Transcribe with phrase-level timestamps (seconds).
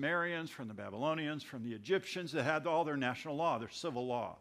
[0.00, 4.06] Sumerians, from the Babylonians, from the Egyptians that had all their national law, their civil
[4.06, 4.36] law.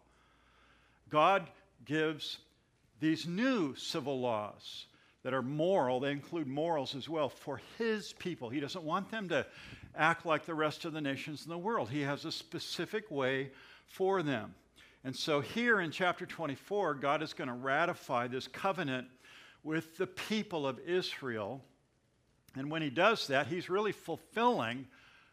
[1.09, 1.50] God
[1.83, 2.38] gives
[3.01, 4.85] these new civil laws
[5.24, 8.48] that are moral, they include morals as well, for his people.
[8.48, 9.45] He doesn't want them to
[9.98, 11.89] act like the rest of the nations in the world.
[11.89, 13.52] He has a specific way
[13.86, 14.55] for them.
[15.04, 19.07] And so here in chapter 24, God is going to ratify this covenant
[19.66, 21.62] with the people of Israel.
[22.55, 24.88] And when he does that, he's really fulfilling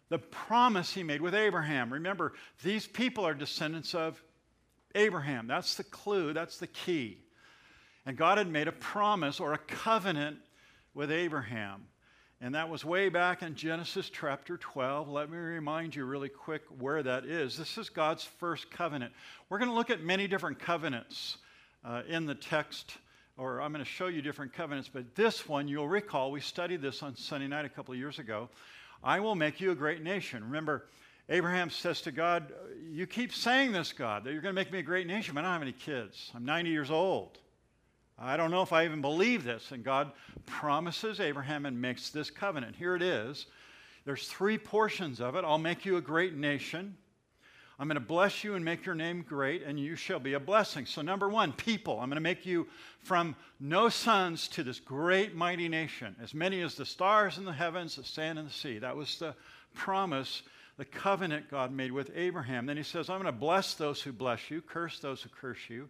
[0.09, 1.93] the promise he made with Abraham.
[1.93, 4.23] Remember, these people are descendants of
[4.95, 5.47] Abraham.
[5.47, 7.19] That's the clue, that's the key.
[8.05, 10.39] And God had made a promise or a covenant
[10.95, 11.87] with Abraham.
[12.41, 15.09] And that was way back in Genesis chapter 12.
[15.09, 17.57] Let me remind you really quick where that is.
[17.57, 19.13] This is God's first covenant.
[19.49, 21.39] We're going to look at many different covenants
[21.83, 22.93] uh, in the text,
[23.39, 26.83] or I'm going to show you different covenants, but this one, you'll recall, we studied
[26.83, 28.51] this on Sunday night a couple of years ago.
[29.07, 30.43] I will make you a great nation.
[30.43, 30.89] Remember,
[31.29, 32.53] Abraham says to God,
[32.91, 35.43] You keep saying this, God, that you're going to make me a great nation, but
[35.43, 36.33] I don't have any kids.
[36.35, 37.39] I'm 90 years old.
[38.19, 39.71] I don't know if I even believe this.
[39.71, 40.11] And God
[40.45, 42.75] promises Abraham and makes this covenant.
[42.75, 43.47] Here it is.
[44.05, 45.45] There's three portions of it.
[45.45, 46.97] I'll make you a great nation.
[47.79, 50.41] I'm going to bless you and make your name great, and you shall be a
[50.41, 50.87] blessing.
[50.87, 52.01] So, number one, people.
[52.01, 52.67] I'm going to make you
[53.01, 57.53] from no sons to this great, mighty nation, as many as the stars in the
[57.53, 58.79] heavens, the sand in the sea.
[58.79, 59.35] That was the
[59.75, 60.43] promise,
[60.79, 62.65] the covenant God made with Abraham.
[62.65, 65.61] Then he says, I'm going to bless those who bless you, curse those who curse
[65.69, 65.89] you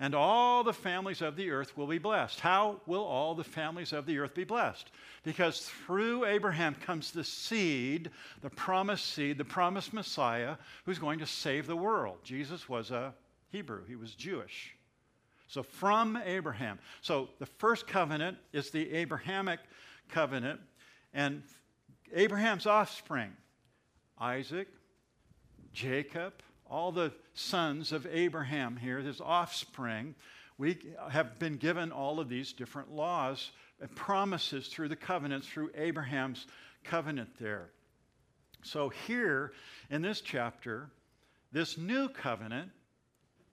[0.00, 2.40] and all the families of the earth will be blessed.
[2.40, 4.90] How will all the families of the earth be blessed?
[5.22, 8.10] Because through Abraham comes the seed,
[8.42, 12.18] the promised seed, the promised Messiah who's going to save the world.
[12.24, 13.14] Jesus was a
[13.50, 14.74] Hebrew, he was Jewish.
[15.46, 16.78] So from Abraham.
[17.00, 19.60] So the first covenant is the Abrahamic
[20.08, 20.60] covenant,
[21.12, 21.42] and
[22.12, 23.30] Abraham's offspring
[24.18, 24.68] Isaac,
[25.72, 26.32] Jacob,
[26.68, 30.14] all the sons of Abraham here, his offspring,
[30.58, 30.78] we
[31.10, 36.46] have been given all of these different laws and promises through the covenants, through Abraham's
[36.84, 37.70] covenant there.
[38.62, 39.52] So, here
[39.90, 40.90] in this chapter,
[41.52, 42.70] this new covenant,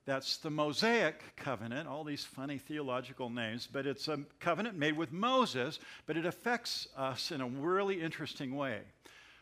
[0.06, 5.12] that's the Mosaic covenant, all these funny theological names, but it's a covenant made with
[5.12, 8.80] Moses, but it affects us in a really interesting way.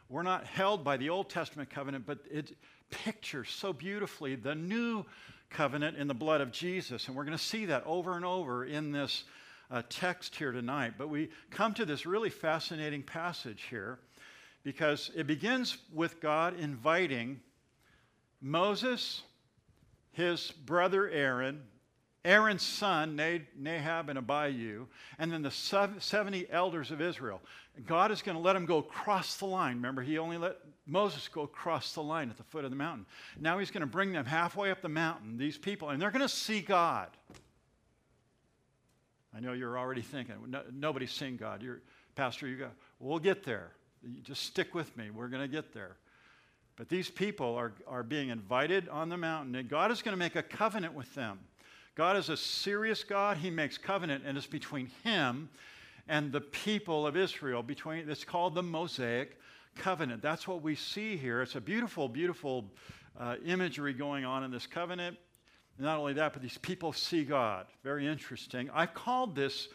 [0.09, 2.57] We're not held by the Old Testament covenant, but it
[2.89, 5.05] pictures so beautifully the new
[5.49, 7.07] covenant in the blood of Jesus.
[7.07, 9.23] And we're going to see that over and over in this
[9.71, 10.93] uh, text here tonight.
[10.97, 13.99] But we come to this really fascinating passage here
[14.63, 17.39] because it begins with God inviting
[18.41, 19.21] Moses,
[20.11, 21.61] his brother Aaron,
[22.25, 27.41] Aaron's son, Nadab and Abihu, and then the 70 elders of Israel.
[27.85, 29.77] God is going to let them go across the line.
[29.77, 30.57] Remember, he only let
[30.89, 33.05] Moses go across the line at the foot of the mountain.
[33.39, 36.21] Now he's going to bring them halfway up the mountain, these people, and they're going
[36.21, 37.09] to see God.
[39.35, 41.61] I know you're already thinking, no, nobody's seen God.
[41.61, 41.81] You're,
[42.15, 42.69] Pastor, you go,
[42.99, 43.71] we'll get there.
[44.03, 45.11] You just stick with me.
[45.11, 45.97] We're going to get there.
[46.75, 50.17] But these people are, are being invited on the mountain, and God is going to
[50.19, 51.39] make a covenant with them.
[51.95, 53.37] God is a serious God.
[53.37, 55.49] He makes covenant, and it's between Him
[56.07, 57.61] and the people of Israel.
[57.61, 59.37] Between it's called the Mosaic
[59.79, 60.21] covenant.
[60.21, 61.41] That's what we see here.
[61.41, 62.65] It's a beautiful, beautiful
[63.19, 65.17] uh, imagery going on in this covenant.
[65.79, 67.65] Not only that, but these people see God.
[67.83, 68.69] Very interesting.
[68.73, 69.69] I've called this,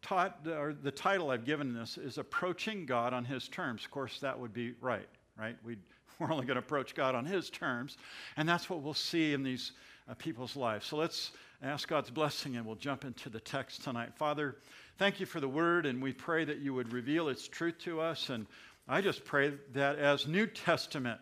[0.00, 3.84] taught, or the title I've given this is Approaching God on His Terms.
[3.84, 5.08] Of course, that would be right,
[5.38, 5.56] right?
[5.64, 5.76] we
[6.20, 7.98] are only going to approach God on His terms.
[8.38, 9.72] And that's what we'll see in these
[10.08, 10.86] uh, people's lives.
[10.86, 14.14] So let's ask God's blessing and we'll jump into the text tonight.
[14.16, 14.56] Father,
[14.98, 18.00] thank you for the word, and we pray that you would reveal its truth to
[18.00, 18.46] us and
[18.88, 21.20] I just pray that as New Testament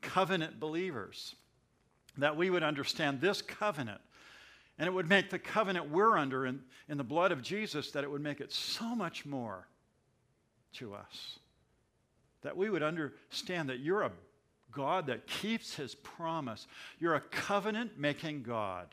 [0.00, 1.34] covenant believers,
[2.18, 4.00] that we would understand this covenant
[4.78, 8.04] and it would make the covenant we're under in, in the blood of Jesus, that
[8.04, 9.68] it would make it so much more
[10.74, 11.38] to us.
[12.42, 14.12] That we would understand that you're a
[14.72, 16.66] God that keeps his promise.
[16.98, 18.88] You're a covenant making God.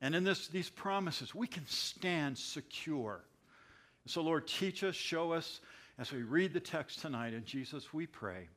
[0.00, 3.24] And in this, these promises, we can stand secure.
[4.06, 5.60] So, Lord, teach us, show us,
[5.98, 7.34] as we read the text tonight.
[7.34, 8.48] In Jesus, we pray.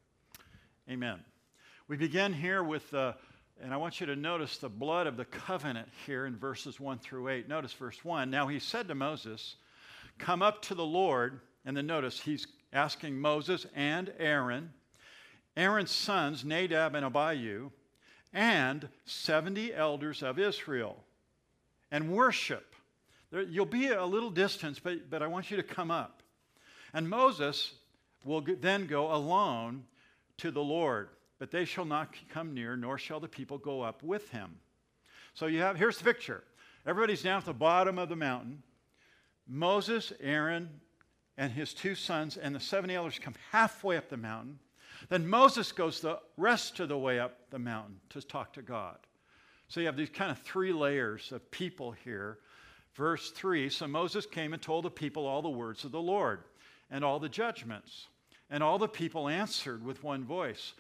[0.90, 1.20] Amen.
[1.88, 3.16] We begin here with the,
[3.62, 7.00] and I want you to notice the blood of the covenant here in verses 1
[7.00, 7.48] through 8.
[7.48, 8.30] Notice verse 1.
[8.30, 9.56] Now he said to Moses,
[10.18, 11.40] Come up to the Lord.
[11.66, 14.72] And then notice he's asking Moses and Aaron,
[15.58, 17.72] Aaron's sons, Nadab and Abihu,
[18.34, 21.04] and 70 elders of Israel,
[21.92, 22.76] and worship.
[23.31, 26.22] There, you'll be a little distance, but, but I want you to come up.
[26.95, 27.74] And Moses
[28.24, 29.83] will then go alone
[30.38, 31.09] to the Lord,
[31.39, 34.56] but they shall not come near, nor shall the people go up with him.
[35.33, 36.42] So you have here's the picture.
[36.88, 38.63] Everybody's down at the bottom of the mountain.
[39.45, 40.69] Moses, Aaron,
[41.38, 44.57] and his two sons and the 70 elders come halfway up the mountain.
[45.09, 48.97] Then Moses goes the rest of the way up the mountain to talk to God.
[49.68, 52.38] So you have these kind of three layers of people here.
[52.94, 56.45] Verse 3 So Moses came and told the people all the words of the Lord
[56.95, 58.07] and all the judgments.
[58.50, 60.74] And all the people answered with one voice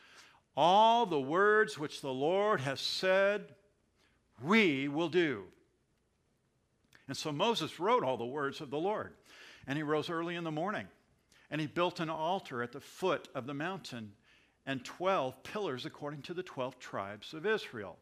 [0.55, 3.53] All the words which the Lord has said,
[4.41, 5.43] we will do.
[7.09, 9.11] And so Moses wrote all the words of the Lord.
[9.67, 10.87] And he rose early in the morning.
[11.51, 14.13] And he built an altar at the foot of the mountain
[14.65, 17.97] and 12 pillars according to the 12 tribes of Israel.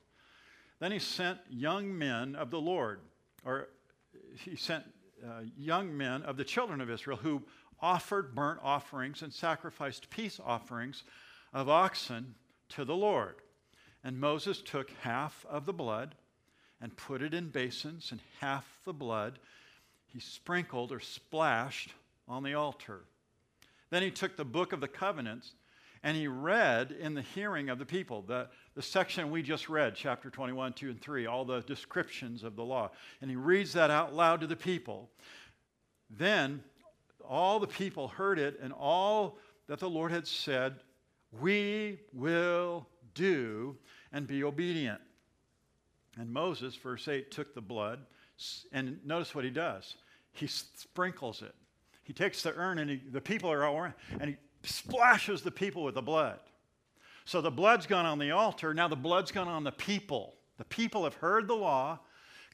[0.80, 3.00] Then he sent young men of the Lord,
[3.44, 3.70] or
[4.38, 4.84] he sent
[5.26, 7.42] uh, young men of the children of Israel who
[7.82, 11.04] offered burnt offerings and sacrificed peace offerings
[11.54, 12.36] of oxen
[12.70, 13.36] to the Lord.
[14.04, 16.16] And Moses took half of the blood
[16.82, 19.40] and put it in basins, and half the blood
[20.06, 21.94] he sprinkled or splashed
[22.28, 23.02] on the altar.
[23.90, 25.54] Then he took the book of the covenants
[26.04, 29.96] and he read in the hearing of the people the, the section we just read,
[29.96, 32.92] chapter 21, 2, and 3, all the descriptions of the law.
[33.22, 35.10] And he reads that out loud to the people.
[36.10, 36.62] Then
[37.28, 39.38] all the people heard it, and all
[39.68, 40.76] that the Lord had said,
[41.40, 43.76] we will do
[44.12, 45.02] and be obedient.
[46.18, 48.00] And Moses, verse 8, took the blood,
[48.72, 49.96] and notice what he does.
[50.32, 51.56] He sprinkles it.
[52.04, 55.52] He takes the urn, and he, the people are all around, and he splashes the
[55.52, 56.40] people with the blood.
[57.26, 58.74] So the blood's gone on the altar.
[58.74, 60.36] Now the blood's gone on the people.
[60.58, 62.00] The people have heard the law.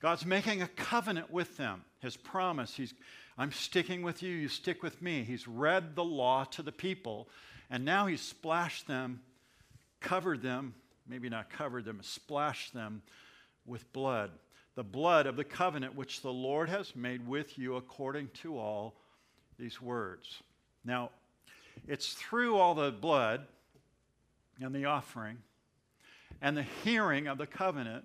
[0.01, 1.83] God's making a covenant with them.
[1.99, 2.93] His promise, he's,
[3.39, 5.23] I'm sticking with you, you stick with me.
[5.23, 7.29] He's read the law to the people,
[7.69, 9.21] and now he's splashed them,
[10.01, 10.73] covered them,
[11.07, 13.01] maybe not covered them, splashed them
[13.65, 14.31] with blood,
[14.75, 18.95] the blood of the covenant which the Lord has made with you according to all
[19.57, 20.43] these words.
[20.83, 21.11] Now,
[21.87, 23.47] it's through all the blood
[24.59, 25.37] and the offering
[26.41, 28.03] and the hearing of the covenant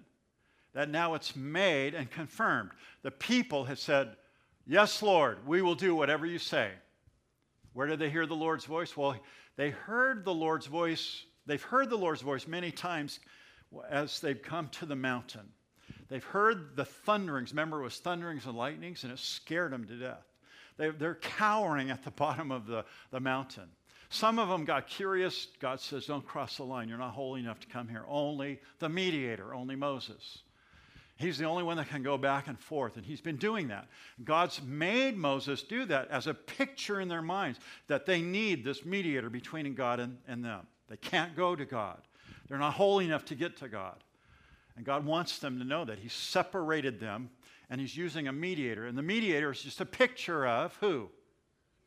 [0.74, 2.70] that now it's made and confirmed.
[3.02, 4.14] The people have said,
[4.66, 6.70] Yes, Lord, we will do whatever you say.
[7.74, 8.96] Where did they hear the Lord's voice?
[8.96, 9.16] Well,
[9.56, 11.24] they heard the Lord's voice.
[11.46, 13.20] They've heard the Lord's voice many times
[13.90, 15.48] as they've come to the mountain.
[16.08, 17.50] They've heard the thunderings.
[17.50, 20.24] Remember, it was thunderings and lightnings, and it scared them to death.
[20.76, 23.68] They, they're cowering at the bottom of the, the mountain.
[24.08, 25.48] Some of them got curious.
[25.60, 26.88] God says, Don't cross the line.
[26.88, 28.04] You're not holy enough to come here.
[28.08, 30.42] Only the mediator, only Moses.
[31.16, 33.86] He's the only one that can go back and forth, and he's been doing that.
[34.24, 38.84] God's made Moses do that as a picture in their minds that they need this
[38.84, 40.66] mediator between God and, and them.
[40.88, 42.00] They can't go to God,
[42.48, 43.96] they're not holy enough to get to God.
[44.76, 47.30] And God wants them to know that He separated them
[47.70, 48.86] and He's using a mediator.
[48.86, 51.10] And the mediator is just a picture of who?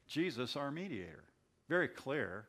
[0.07, 1.25] Jesus, our mediator.
[1.67, 2.45] Very clear.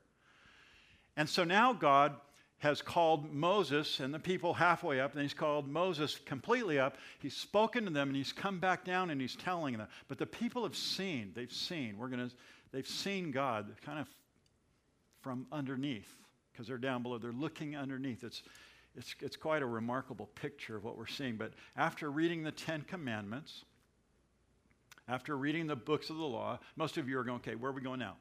[1.16, 2.14] And so now God
[2.58, 6.96] has called Moses and the people halfway up, and he's called Moses completely up.
[7.20, 9.87] He's spoken to them and he's come back down and he's telling them.
[10.08, 12.34] But the people have seen, they've seen, we're going to,
[12.72, 14.08] they've seen God kind of
[15.20, 16.12] from underneath
[16.52, 17.19] because they're down below.
[17.19, 18.25] They're looking underneath.
[18.25, 18.42] It's,
[18.97, 21.37] it's, it's quite a remarkable picture of what we're seeing.
[21.37, 23.64] But after reading the Ten Commandments,
[25.06, 27.75] after reading the books of the law, most of you are going, okay, where are
[27.75, 28.16] we going now?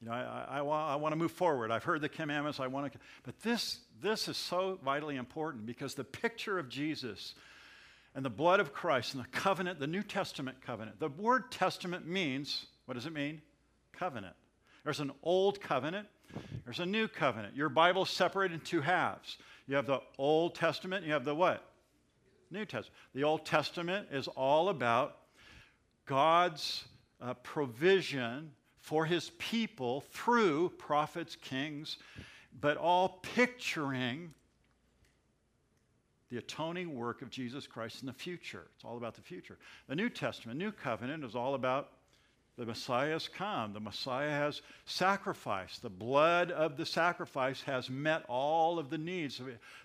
[0.00, 1.70] You know, I, I, I, want to move forward.
[1.70, 2.58] I've heard the commandments.
[2.58, 2.98] I want to.
[3.22, 7.34] But this, this is so vitally important because the picture of Jesus
[8.14, 12.06] and the blood of Christ and the covenant, the New Testament covenant, the word testament
[12.06, 13.42] means, what does it mean?
[13.92, 14.34] Covenant.
[14.84, 16.08] There's an old covenant
[16.64, 17.56] there's a new covenant.
[17.56, 19.38] Your Bible's separated in two halves.
[19.66, 21.64] You have the Old Testament, you have the what?
[22.50, 22.96] New Testament.
[23.14, 25.16] The Old Testament is all about
[26.06, 26.84] God's
[27.20, 28.50] uh, provision
[28.80, 31.98] for his people through prophets, kings,
[32.60, 34.32] but all picturing
[36.30, 38.66] the atoning work of Jesus Christ in the future.
[38.76, 39.58] It's all about the future.
[39.88, 41.90] The New Testament, New Covenant, is all about
[42.56, 43.72] the Messiah has come.
[43.72, 45.80] The Messiah has sacrificed.
[45.82, 49.40] The blood of the sacrifice has met all of the needs.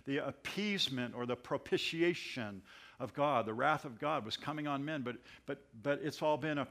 [0.05, 2.61] The appeasement or the propitiation
[2.99, 6.37] of God, the wrath of God was coming on men, but, but, but it's all
[6.37, 6.65] been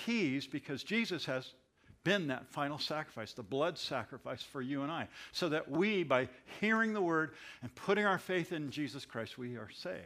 [0.00, 1.54] appeased because Jesus has
[2.02, 6.28] been that final sacrifice, the blood sacrifice for you and I, so that we, by
[6.60, 9.98] hearing the word and putting our faith in Jesus Christ, we are saved.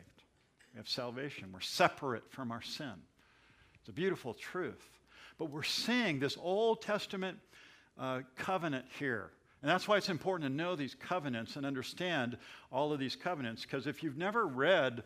[0.73, 1.51] We have salvation.
[1.53, 2.95] We're separate from our sin.
[3.81, 4.91] It's a beautiful truth.
[5.39, 7.39] But we're seeing this Old Testament
[7.99, 9.31] uh, covenant here.
[9.63, 12.37] And that's why it's important to know these covenants and understand
[12.73, 15.05] all of these covenants, because if you've never read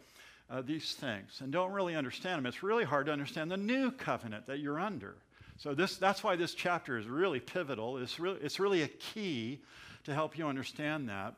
[0.50, 3.90] uh, these things and don't really understand them, it's really hard to understand the new
[3.90, 5.16] covenant that you're under.
[5.58, 7.98] So this, that's why this chapter is really pivotal.
[7.98, 9.60] It's really, it's really a key
[10.04, 11.34] to help you understand that.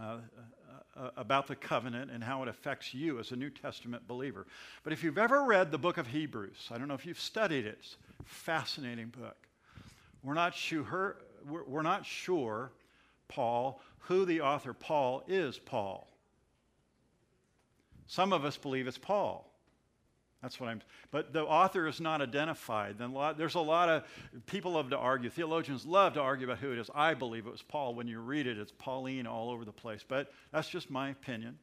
[0.00, 0.16] Uh,
[0.96, 4.46] uh, about the covenant and how it affects you as a New Testament believer.
[4.84, 7.66] But if you've ever read the book of Hebrews, I don't know if you've studied
[7.66, 9.36] it, it's a fascinating book.
[10.22, 11.16] We're not sure,
[11.48, 12.70] we're not sure,
[13.26, 16.08] Paul, who the author Paul is, Paul.
[18.06, 19.50] Some of us believe it's Paul.
[20.42, 20.82] That's what I'm.
[21.10, 22.98] But the author is not identified.
[22.98, 24.04] Then there's a lot of
[24.44, 25.30] people love to argue.
[25.30, 26.90] Theologians love to argue about who it is.
[26.94, 27.94] I believe it was Paul.
[27.94, 30.04] When you read it, it's Pauline all over the place.
[30.06, 31.58] But that's just my opinion.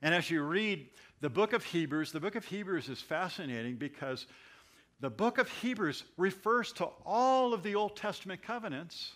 [0.00, 0.88] And as you read
[1.20, 4.26] the book of Hebrews, the book of Hebrews is fascinating because
[5.00, 9.12] the book of Hebrews refers to all of the Old Testament covenants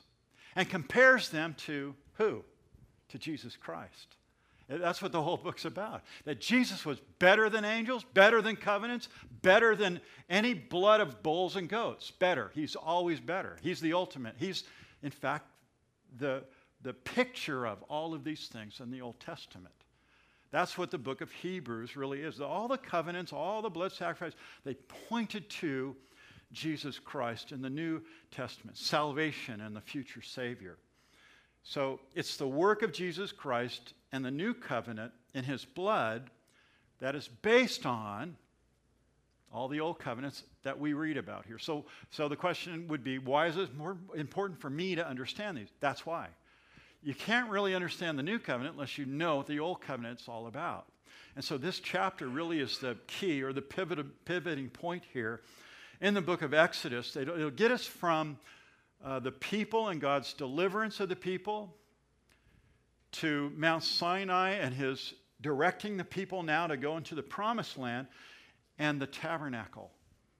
[0.54, 2.44] and compares them to who?
[3.08, 4.16] To Jesus Christ.
[4.68, 6.02] That's what the whole book's about.
[6.24, 9.08] That Jesus was better than angels, better than covenants,
[9.42, 12.10] better than any blood of bulls and goats.
[12.10, 12.50] Better.
[12.54, 13.58] He's always better.
[13.62, 14.34] He's the ultimate.
[14.38, 14.64] He's,
[15.02, 15.46] in fact,
[16.18, 16.42] the,
[16.82, 19.74] the picture of all of these things in the Old Testament.
[20.50, 22.40] That's what the book of Hebrews really is.
[22.40, 24.32] All the covenants, all the blood sacrifice,
[24.64, 24.74] they
[25.08, 25.94] pointed to
[26.52, 30.78] Jesus Christ in the New Testament, salvation and the future Savior.
[31.62, 36.30] So it's the work of Jesus Christ and the new covenant in his blood
[37.00, 38.34] that is based on
[39.52, 41.58] all the old covenants that we read about here.
[41.58, 45.58] So, so the question would be why is it more important for me to understand
[45.58, 45.68] these?
[45.80, 46.28] That's why.
[47.02, 50.46] You can't really understand the new covenant unless you know what the old covenant's all
[50.46, 50.86] about.
[51.36, 55.42] And so this chapter really is the key or the pivot, pivoting point here
[56.00, 57.16] in the book of Exodus.
[57.16, 58.38] It'll, it'll get us from
[59.04, 61.76] uh, the people and God's deliverance of the people
[63.20, 68.06] to Mount Sinai and his directing the people now to go into the promised land
[68.78, 69.90] and the tabernacle.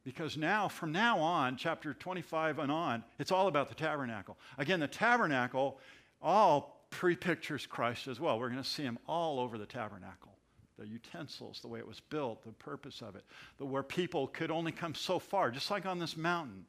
[0.05, 4.39] Because now, from now on, chapter 25 and on, it's all about the tabernacle.
[4.57, 5.81] Again, the tabernacle
[6.23, 8.39] all pre pictures Christ as well.
[8.39, 10.37] We're going to see him all over the tabernacle
[10.79, 13.25] the utensils, the way it was built, the purpose of it,
[13.59, 16.67] the, where people could only come so far, just like on this mountain.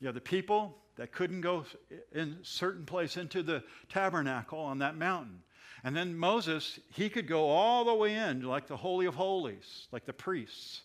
[0.00, 1.64] You have the people that couldn't go
[2.12, 5.42] in certain place into the tabernacle on that mountain.
[5.82, 9.88] And then Moses, he could go all the way in, like the Holy of Holies,
[9.92, 10.82] like the priests.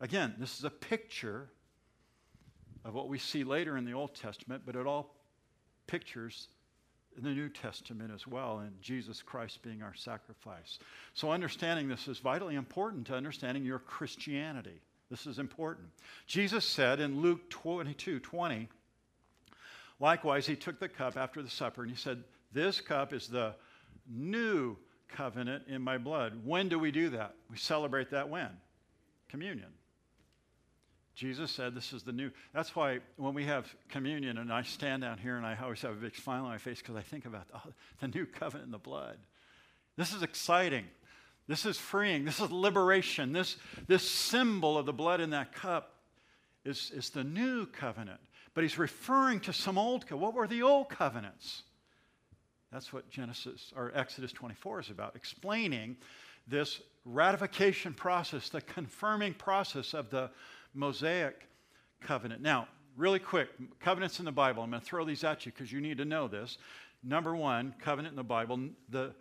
[0.00, 1.50] Again, this is a picture
[2.84, 5.14] of what we see later in the Old Testament, but it all
[5.86, 6.48] pictures
[7.16, 10.78] in the New Testament as well, and Jesus Christ being our sacrifice.
[11.14, 14.80] So, understanding this is vitally important to understanding your Christianity.
[15.10, 15.88] This is important.
[16.26, 18.68] Jesus said in Luke 22 20,
[20.00, 22.22] likewise, he took the cup after the supper and he said,
[22.52, 23.54] This cup is the
[24.08, 24.76] new
[25.08, 26.40] covenant in my blood.
[26.44, 27.34] When do we do that?
[27.50, 28.48] We celebrate that when?
[29.28, 29.68] Communion.
[31.14, 32.30] Jesus said this is the new.
[32.54, 35.92] That's why when we have communion and I stand down here and I always have
[35.92, 37.60] a big smile on my face because I think about oh,
[38.00, 39.18] the new covenant in the blood.
[39.96, 40.86] This is exciting.
[41.48, 42.24] This is freeing.
[42.24, 43.32] This is liberation.
[43.32, 43.56] This,
[43.86, 45.96] this symbol of the blood in that cup
[46.64, 48.20] is, is the new covenant.
[48.54, 51.62] But he's referring to some old What were the old covenants?
[52.72, 55.96] That's what Genesis or Exodus 24 is about, explaining
[56.48, 60.30] this ratification process, the confirming process of the
[60.74, 61.48] Mosaic
[62.00, 62.40] covenant.
[62.40, 63.48] Now, really quick,
[63.80, 64.62] covenants in the Bible.
[64.62, 66.58] I'm going to throw these at you because you need to know this.
[67.02, 69.14] Number one, covenant in the Bible, the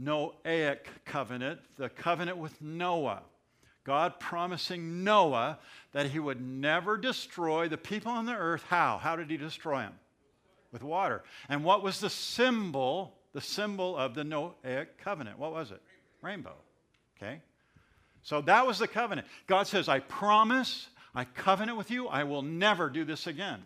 [0.00, 3.22] Noahic covenant, the covenant with Noah.
[3.84, 5.58] God promising Noah
[5.92, 8.64] that he would never destroy the people on the earth.
[8.68, 8.98] How?
[8.98, 9.94] How did he destroy them?
[10.70, 11.22] With water.
[11.48, 15.38] And what was the symbol, the symbol of the Noahic covenant?
[15.38, 15.82] What was it?
[16.22, 16.54] Rainbow.
[17.16, 17.40] Okay?
[18.22, 19.26] So that was the covenant.
[19.46, 23.62] God says, I promise, I covenant with you, I will never do this again.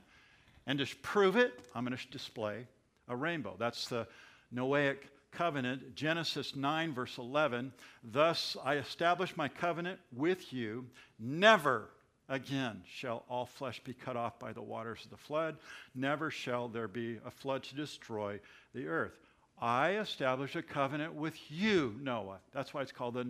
[0.67, 2.67] And to prove it, I'm going to display
[3.09, 3.55] a rainbow.
[3.59, 4.09] That's the
[4.53, 4.97] Noahic
[5.37, 7.73] covenant, Genesis 9, verse 11.
[8.03, 10.87] Thus I establish my covenant with you.
[11.19, 11.91] Never
[12.29, 15.57] again shall all flesh be cut off by the waters of the flood.
[15.95, 18.41] Never shall there be a flood to destroy
[18.75, 19.19] the earth.
[19.59, 22.39] I establish a covenant with you, Noah.
[22.53, 23.27] That's why it's called the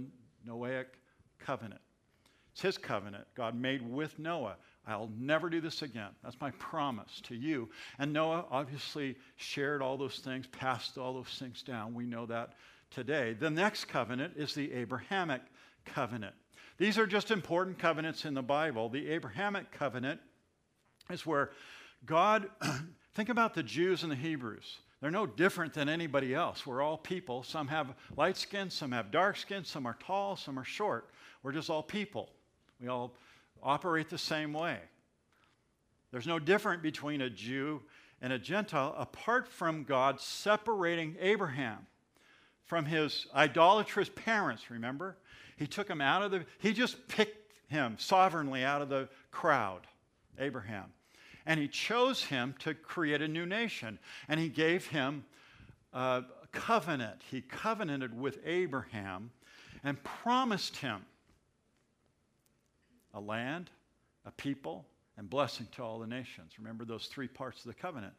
[0.47, 0.87] Noahic
[1.39, 1.81] covenant.
[2.53, 4.57] It's his covenant God made with Noah.
[4.87, 6.11] I'll never do this again.
[6.23, 7.69] That's my promise to you.
[7.99, 11.95] And Noah obviously shared all those things, passed all those things down.
[11.95, 12.55] We know that
[12.91, 13.35] today.
[13.39, 15.43] The next covenant is the Abrahamic
[15.85, 16.35] covenant.
[16.79, 18.89] These are just important covenants in the Bible.
[18.89, 20.21] The Abrahamic covenant
[21.11, 21.51] is where
[22.05, 22.49] God
[23.17, 24.77] Think about the Jews and the Hebrews.
[25.01, 26.67] They're no different than anybody else.
[26.67, 27.43] We're all people.
[27.43, 31.09] Some have light skin, some have dark skin, some are tall, some are short.
[31.43, 32.29] We're just all people.
[32.79, 33.15] We all
[33.63, 34.79] operate the same way.
[36.13, 37.83] There's no difference between a Jew
[38.21, 41.87] and a Gentile apart from God separating Abraham
[42.65, 45.17] from his idolatrous parents, remember?
[45.57, 49.87] He took him out of the, he just picked him sovereignly out of the crowd,
[50.39, 50.93] Abraham.
[51.47, 53.99] And he chose him to create a new nation.
[54.29, 55.25] And he gave him
[55.93, 57.23] a covenant.
[57.31, 59.31] He covenanted with Abraham
[59.85, 61.05] and promised him
[63.17, 63.71] a land,
[64.25, 66.53] a people, and blessing to all the nations.
[66.59, 68.13] Remember those three parts of the covenant.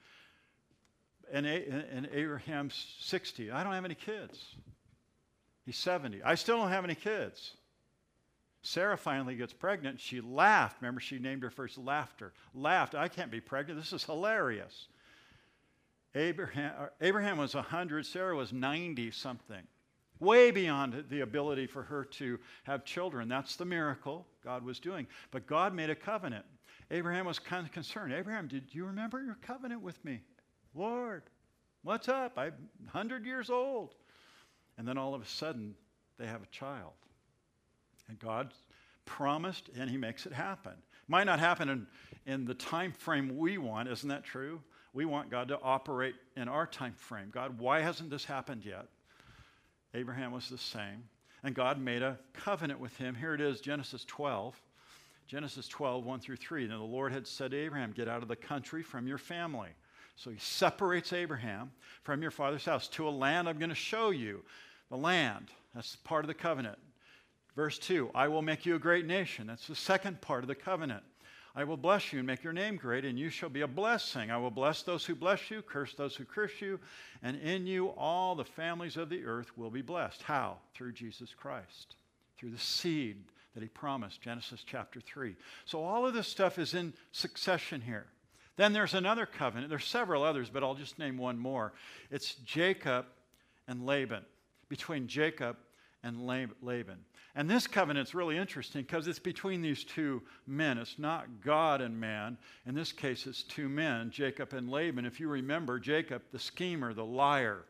[1.31, 3.51] And, and Abraham's 60.
[3.51, 4.55] I don't have any kids.
[5.65, 6.23] He's 70.
[6.23, 7.53] I still don't have any kids.
[8.63, 9.99] Sarah finally gets pregnant.
[9.99, 10.81] She laughed.
[10.81, 12.33] Remember, she named her first laughter.
[12.53, 12.95] Laughed.
[12.95, 13.79] I can't be pregnant.
[13.79, 14.87] This is hilarious.
[16.15, 19.61] Abraham, Abraham was 100, Sarah was 90 something.
[20.19, 23.27] Way beyond the ability for her to have children.
[23.27, 25.07] That's the miracle God was doing.
[25.31, 26.45] But God made a covenant.
[26.89, 28.13] Abraham was kind of concerned.
[28.13, 30.21] Abraham, did you remember your covenant with me?
[30.74, 31.24] Lord,
[31.83, 32.33] what's up?
[32.38, 32.53] I'm
[32.91, 33.95] 100 years old.
[34.77, 35.75] And then all of a sudden,
[36.17, 36.93] they have a child.
[38.07, 38.53] And God
[39.05, 40.74] promised, and He makes it happen.
[41.07, 41.88] Might not happen in,
[42.25, 44.62] in the time frame we want, isn't that true?
[44.93, 47.29] We want God to operate in our time frame.
[47.31, 48.88] God, why hasn't this happened yet?
[49.94, 51.03] Abraham was the same.
[51.44, 53.15] And God made a covenant with him.
[53.15, 54.60] Here it is, Genesis 12.
[55.27, 56.67] Genesis 12, 1 through 3.
[56.67, 59.70] Now the Lord had said to Abraham, Get out of the country from your family.
[60.15, 61.72] So he separates Abraham
[62.03, 64.44] from your father's house to a land I'm going to show you.
[64.89, 66.79] The land, that's part of the covenant.
[67.56, 69.48] Verse 2 I will make you a great nation.
[69.48, 71.03] That's the second part of the covenant.
[71.57, 74.29] I will bless you and make your name great, and you shall be a blessing.
[74.29, 76.79] I will bless those who bless you, curse those who curse you,
[77.23, 80.21] and in you all the families of the earth will be blessed.
[80.21, 80.58] How?
[80.75, 81.95] Through Jesus Christ,
[82.38, 83.23] through the seed
[83.55, 85.36] that he promised, Genesis chapter 3.
[85.65, 88.05] So all of this stuff is in succession here.
[88.55, 89.71] Then there's another covenant.
[89.71, 91.73] There's several others, but I'll just name one more.
[92.12, 93.08] It's Jacob
[93.67, 94.25] and Laban,
[94.69, 95.58] between Jacob
[96.03, 96.99] and Laban.
[97.36, 100.77] And this covenant's really interesting because it's between these two men.
[100.77, 102.38] It's not God and man.
[102.65, 105.05] In this case, it's two men, Jacob and Laban.
[105.05, 107.65] If you remember, Jacob, the schemer, the liar,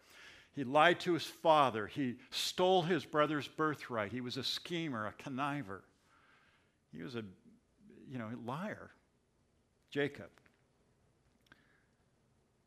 [0.54, 1.88] he lied to his father.
[1.88, 4.12] He stole his brother's birthright.
[4.12, 5.82] He was a schemer, a conniver.
[6.96, 7.24] He was a,
[8.10, 8.92] you know, liar,
[9.92, 10.30] Jacob.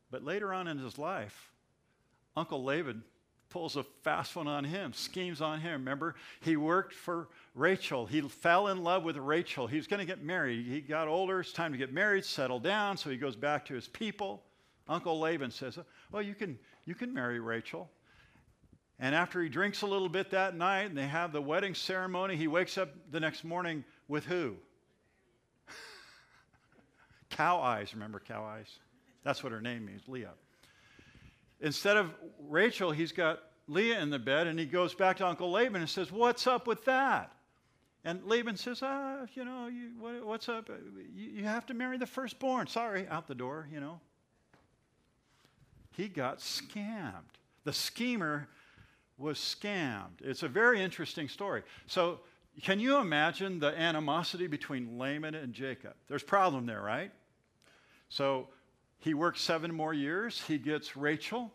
[0.09, 1.51] But later on in his life,
[2.35, 3.03] Uncle Laban
[3.51, 5.73] pulls a fast one on him, schemes on him.
[5.73, 8.05] Remember, he worked for Rachel.
[8.05, 9.67] He fell in love with Rachel.
[9.67, 10.65] He was going to get married.
[10.65, 11.41] He got older.
[11.41, 12.97] It's time to get married, settle down.
[12.97, 14.41] So he goes back to his people.
[14.87, 15.77] Uncle Laban says,
[16.11, 17.89] Well, you can, you can marry Rachel.
[18.99, 22.35] And after he drinks a little bit that night and they have the wedding ceremony,
[22.37, 24.55] he wakes up the next morning with who?
[27.29, 27.93] cow eyes.
[27.93, 28.67] Remember cow eyes?
[29.23, 30.33] That's what her name means, Leah.
[31.61, 35.51] Instead of Rachel, he's got Leah in the bed and he goes back to Uncle
[35.51, 37.31] Laban and says, What's up with that?
[38.03, 40.69] And Laban says, Ah, you know, you, what, what's up?
[41.15, 42.67] You, you have to marry the firstborn.
[42.67, 43.99] Sorry, out the door, you know
[45.91, 47.37] he got scammed.
[47.63, 48.47] The schemer
[49.17, 50.21] was scammed.
[50.21, 51.63] It's a very interesting story.
[51.85, 52.21] So,
[52.63, 55.93] can you imagine the animosity between Laban and Jacob?
[56.07, 57.11] There's problem there, right?
[58.09, 58.49] So,
[59.01, 60.41] he works seven more years.
[60.47, 61.51] He gets Rachel.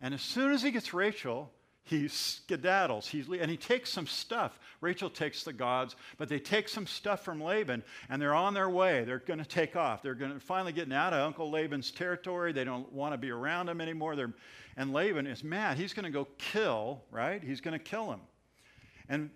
[0.00, 1.52] And as soon as he gets Rachel,
[1.84, 3.06] he skedaddles.
[3.06, 4.58] He's, and he takes some stuff.
[4.80, 8.70] Rachel takes the gods but they take some stuff from laban and they're on their
[8.70, 9.04] way.
[9.04, 10.02] They're going to take off.
[10.02, 12.52] They're going to finally getting out of uncle laban's territory.
[12.52, 14.16] They don't want to be around him anymore.
[14.16, 14.34] They're,
[14.76, 15.76] and laban is mad.
[15.76, 17.42] He's going to go kill right?
[17.42, 18.20] He's going to kill him.
[19.10, 19.30] And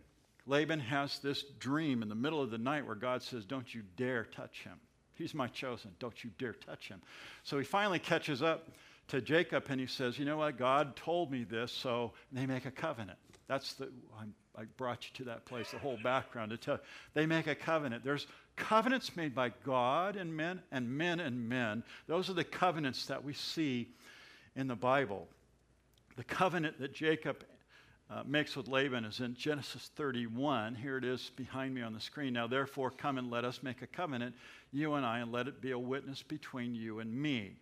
[0.47, 3.83] laban has this dream in the middle of the night where god says don't you
[3.97, 4.79] dare touch him
[5.15, 7.01] he's my chosen don't you dare touch him
[7.43, 8.69] so he finally catches up
[9.09, 10.57] to Jacob and he says, You know what?
[10.57, 13.19] God told me this, so they make a covenant.
[13.47, 16.77] That's the, I'm, i brought you to that place, the whole background to tell.
[16.77, 16.81] you.
[17.15, 18.05] They make a covenant.
[18.05, 21.83] There's covenants made by God and men, and men and men.
[22.07, 23.89] Those are the covenants that we see
[24.57, 25.29] in the Bible.
[26.17, 27.45] The covenant that Jacob
[28.13, 30.75] uh, makes with Laban is in Genesis 31.
[30.75, 32.35] Here it is behind me on the screen.
[32.35, 34.35] Now, therefore, come and let us make a covenant,
[34.71, 37.53] you and I, and let it be a witness between you and me.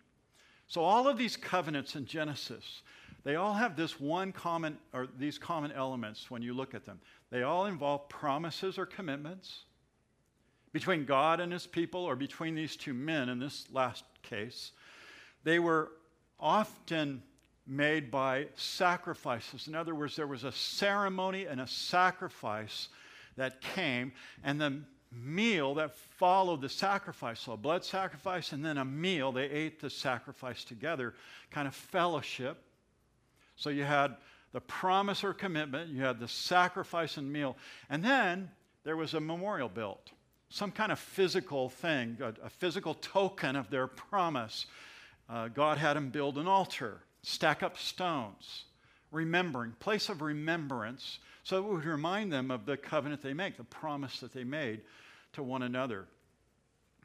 [0.67, 2.81] So all of these covenants in Genesis,
[3.23, 6.99] they all have this one common, or these common elements when you look at them.
[7.29, 9.63] They all involve promises or commitments
[10.73, 14.71] between God and his people, or between these two men in this last case.
[15.43, 15.91] they were
[16.39, 17.21] often
[17.71, 19.67] made by sacrifices.
[19.67, 22.89] In other words, there was a ceremony and a sacrifice
[23.37, 24.11] that came,
[24.43, 29.31] and the meal that followed the sacrifice, so a blood sacrifice and then a meal,
[29.31, 31.13] they ate the sacrifice together,
[31.49, 32.61] kind of fellowship.
[33.55, 34.17] So you had
[34.51, 37.55] the promise or commitment, you had the sacrifice and meal,
[37.89, 38.51] and then
[38.83, 40.11] there was a memorial built,
[40.49, 44.65] some kind of physical thing, a, a physical token of their promise.
[45.29, 48.65] Uh, God had them build an altar, stack up stones,
[49.11, 53.63] remembering, place of remembrance, so it would remind them of the covenant they make, the
[53.63, 54.81] promise that they made
[55.33, 56.07] to one another.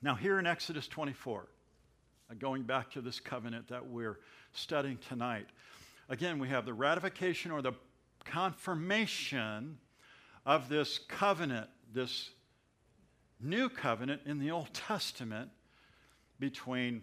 [0.02, 1.46] Now, here in Exodus 24,
[2.31, 4.18] uh, going back to this covenant that we're
[4.52, 5.46] studying tonight,
[6.09, 7.72] again, we have the ratification or the
[8.24, 9.79] confirmation
[10.44, 12.31] of this covenant, this
[13.40, 15.50] new covenant in the Old Testament
[16.38, 17.02] between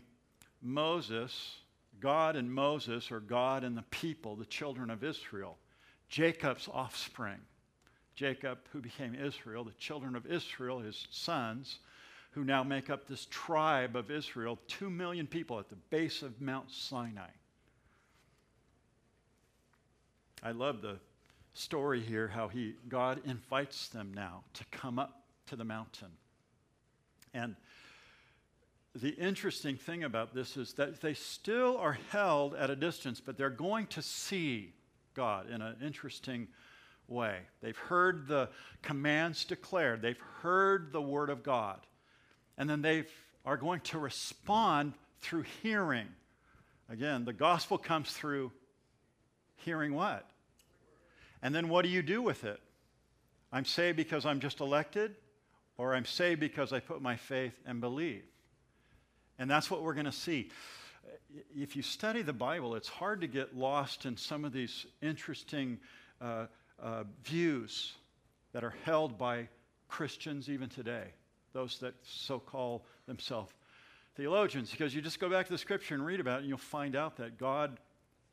[0.62, 1.58] Moses,
[2.04, 5.58] God and Moses, or God and the people, the children of Israel,
[6.10, 7.39] Jacob's offspring.
[8.13, 11.80] Jacob, who became Israel, the children of Israel, his sons,
[12.32, 16.42] who now make up this tribe of Israel, two million people at the base of
[16.42, 17.30] Mount Sinai.
[20.44, 20.98] I love the
[21.54, 26.12] story here how he God invites them now to come up to the mountain.
[27.34, 27.56] And
[28.95, 33.38] the interesting thing about this is that they still are held at a distance, but
[33.38, 34.73] they're going to see
[35.15, 36.47] God in an interesting
[37.08, 37.39] way.
[37.62, 38.49] They've heard the
[38.82, 41.79] commands declared, they've heard the word of God,
[42.58, 43.06] and then they
[43.45, 46.08] are going to respond through hearing.
[46.89, 48.51] Again, the gospel comes through
[49.56, 50.29] hearing what?
[51.41, 52.60] And then what do you do with it?
[53.51, 55.15] I'm saved because I'm just elected,
[55.77, 58.23] or I'm saved because I put my faith and believe.
[59.39, 60.50] And that's what we're going to see.
[61.56, 65.80] If you study the Bible, it's hard to get lost in some of these interesting
[66.22, 66.46] uh,
[66.82, 67.93] uh, views
[68.54, 69.48] that are held by
[69.88, 71.06] Christians even today,
[71.54, 73.52] those that so call themselves
[74.15, 76.58] theologians, because you just go back to the scripture and read about it, and you'll
[76.58, 77.80] find out that God,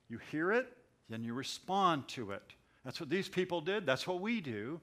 [0.08, 0.66] you hear it,
[1.08, 2.42] then you respond to it.
[2.84, 3.86] That's what these people did.
[3.86, 4.80] That's what we do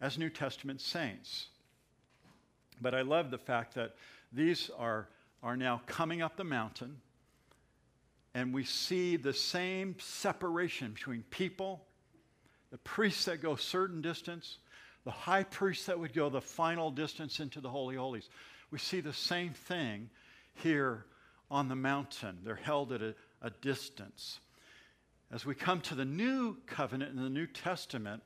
[0.00, 1.46] as New Testament saints.
[2.80, 3.94] But I love the fact that
[4.32, 5.08] these are,
[5.44, 6.96] are now coming up the mountain,
[8.34, 11.84] and we see the same separation between people
[12.70, 14.58] the priests that go certain distance,
[15.04, 18.28] the high priest that would go the final distance into the Holy Holies.
[18.72, 20.10] We see the same thing
[20.54, 21.04] here
[21.52, 22.38] on the mountain.
[22.42, 24.40] They're held at a, a distance.
[25.30, 28.24] As we come to the new covenant in the New Testament,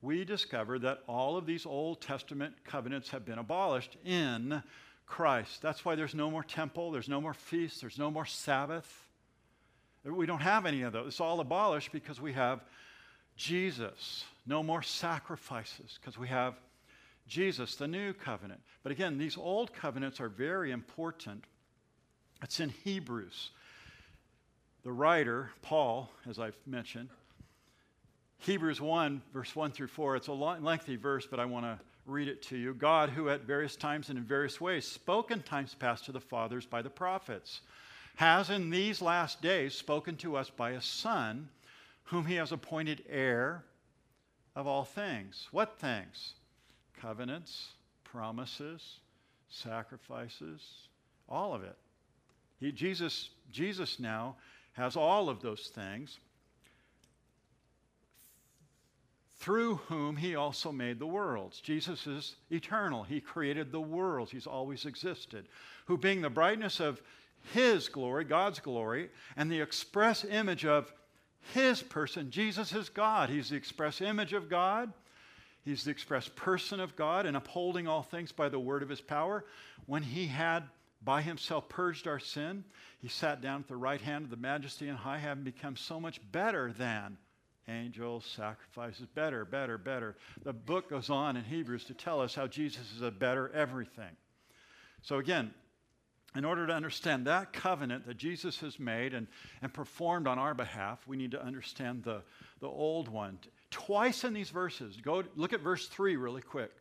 [0.00, 4.62] we discover that all of these Old Testament covenants have been abolished in
[5.12, 5.60] Christ.
[5.60, 8.90] That's why there's no more temple, there's no more feast, there's no more Sabbath.
[10.04, 11.08] We don't have any of those.
[11.08, 12.64] It's all abolished because we have
[13.36, 14.24] Jesus.
[14.46, 16.54] No more sacrifices because we have
[17.28, 18.62] Jesus, the new covenant.
[18.82, 21.44] But again, these old covenants are very important.
[22.42, 23.50] It's in Hebrews.
[24.82, 27.10] The writer, Paul, as I've mentioned,
[28.38, 32.28] Hebrews 1, verse 1 through 4, it's a lengthy verse, but I want to read
[32.28, 32.74] it to you.
[32.74, 36.20] God, who at various times and in various ways spoke in times past to the
[36.20, 37.60] fathers by the prophets,
[38.16, 41.48] has in these last days spoken to us by a Son
[42.04, 43.64] whom he has appointed heir
[44.54, 45.48] of all things.
[45.50, 46.34] What things?
[47.00, 47.68] Covenants,
[48.04, 48.98] promises,
[49.48, 50.60] sacrifices,
[51.28, 51.76] all of it.
[52.60, 54.36] He, Jesus, Jesus now
[54.72, 56.18] has all of those things,
[59.42, 61.60] through whom he also made the worlds.
[61.60, 63.02] Jesus is eternal.
[63.02, 64.30] He created the worlds.
[64.30, 65.48] He's always existed.
[65.86, 67.02] Who, being the brightness of
[67.52, 70.92] his glory, God's glory, and the express image of
[71.54, 72.30] his person.
[72.30, 73.30] Jesus is God.
[73.30, 74.92] He's the express image of God.
[75.64, 79.00] He's the express person of God and upholding all things by the word of his
[79.00, 79.44] power.
[79.86, 80.62] When he had
[81.04, 82.62] by himself purged our sin,
[83.00, 85.98] he sat down at the right hand of the majesty and high, having become so
[85.98, 87.18] much better than
[87.68, 90.16] angels, sacrifices, better, better, better.
[90.42, 94.16] The book goes on in Hebrews to tell us how Jesus is a better everything.
[95.02, 95.52] So again,
[96.34, 99.26] in order to understand that covenant that Jesus has made and,
[99.60, 102.22] and performed on our behalf, we need to understand the,
[102.60, 103.38] the old one.
[103.70, 106.72] Twice in these verses, go look at verse 3 really quick.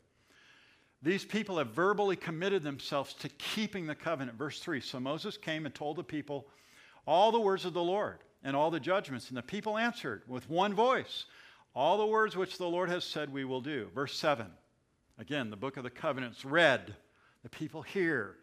[1.03, 4.37] These people have verbally committed themselves to keeping the covenant.
[4.37, 6.47] Verse 3 So Moses came and told the people
[7.05, 10.49] all the words of the Lord and all the judgments, and the people answered with
[10.49, 11.25] one voice,
[11.75, 13.89] All the words which the Lord has said we will do.
[13.93, 14.47] Verse 7
[15.17, 16.95] Again, the book of the covenants read.
[17.43, 18.35] The people hear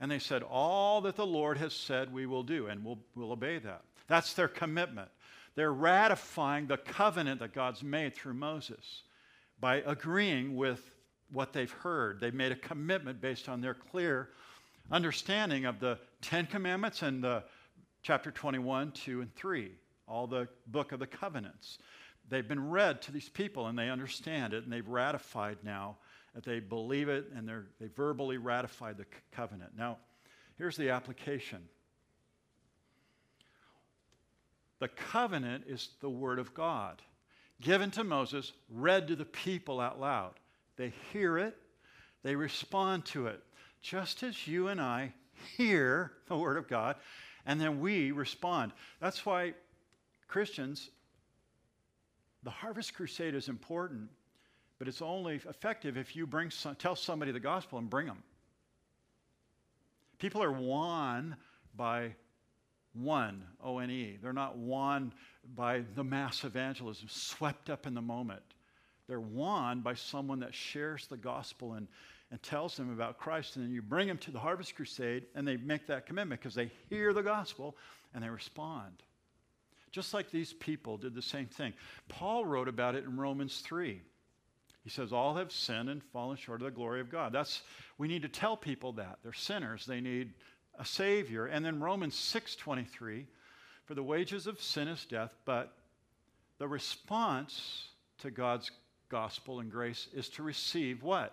[0.00, 3.32] And they said, All that the Lord has said we will do, and we'll, we'll
[3.32, 3.82] obey that.
[4.08, 5.08] That's their commitment.
[5.54, 9.02] They're ratifying the covenant that God's made through Moses
[9.58, 10.90] by agreeing with
[11.32, 12.20] what they've heard.
[12.20, 14.28] They've made a commitment based on their clear
[14.90, 17.42] understanding of the Ten Commandments and the
[18.06, 19.68] chapter 21, 2, and 3,
[20.06, 21.78] all the book of the covenants.
[22.28, 25.96] They've been read to these people and they understand it and they've ratified now
[26.32, 29.72] that they believe it and they verbally ratified the covenant.
[29.76, 29.98] Now,
[30.56, 31.58] here's the application
[34.78, 37.02] the covenant is the Word of God,
[37.60, 40.34] given to Moses, read to the people out loud.
[40.76, 41.56] They hear it,
[42.22, 43.42] they respond to it,
[43.82, 45.12] just as you and I
[45.56, 46.96] hear the Word of God,
[47.46, 48.72] and then we respond.
[49.00, 49.54] That's why
[50.28, 50.90] Christians,
[52.42, 54.10] the Harvest Crusade is important,
[54.78, 58.22] but it's only effective if you bring some, tell somebody the gospel and bring them.
[60.18, 61.36] People are won
[61.76, 62.14] by
[62.94, 64.18] one, O N E.
[64.22, 65.12] They're not won
[65.54, 68.42] by the mass evangelism, swept up in the moment.
[69.06, 71.86] They're won by someone that shares the gospel and,
[72.30, 73.56] and tells them about Christ.
[73.56, 76.54] And then you bring them to the Harvest Crusade and they make that commitment because
[76.54, 77.76] they hear the gospel
[78.14, 79.02] and they respond.
[79.92, 81.72] Just like these people did the same thing.
[82.08, 84.00] Paul wrote about it in Romans 3.
[84.82, 87.32] He says, All have sinned and fallen short of the glory of God.
[87.32, 87.62] That's,
[87.98, 89.18] we need to tell people that.
[89.22, 89.86] They're sinners.
[89.86, 90.32] They need
[90.78, 91.46] a Savior.
[91.46, 93.24] And then Romans 6.23,
[93.84, 95.72] for the wages of sin is death, but
[96.58, 98.70] the response to God's
[99.08, 101.32] gospel and grace is to receive what?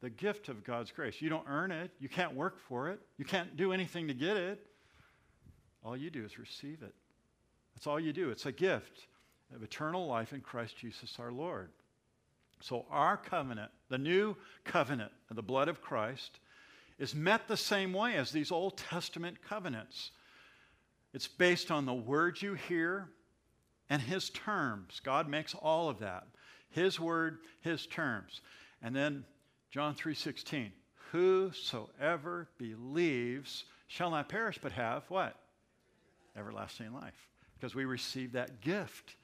[0.00, 1.20] The gift of God's grace.
[1.20, 1.90] You don't earn it.
[1.98, 3.00] You can't work for it.
[3.16, 4.64] You can't do anything to get it.
[5.84, 6.94] All you do is receive it.
[7.74, 8.30] That's all you do.
[8.30, 9.06] It's a gift
[9.54, 11.70] of eternal life in Christ Jesus our Lord.
[12.60, 16.40] So, our covenant, the new covenant of the blood of Christ,
[16.98, 20.10] is met the same way as these Old Testament covenants.
[21.14, 23.10] It's based on the word you hear
[23.88, 25.00] and his terms.
[25.04, 26.26] God makes all of that.
[26.70, 28.40] His word, his terms.
[28.82, 29.24] And then
[29.70, 30.72] John 3:16,
[31.12, 35.38] whosoever believes shall not perish but have what?
[36.36, 37.28] Everlasting life.
[37.54, 39.16] Because we receive that gift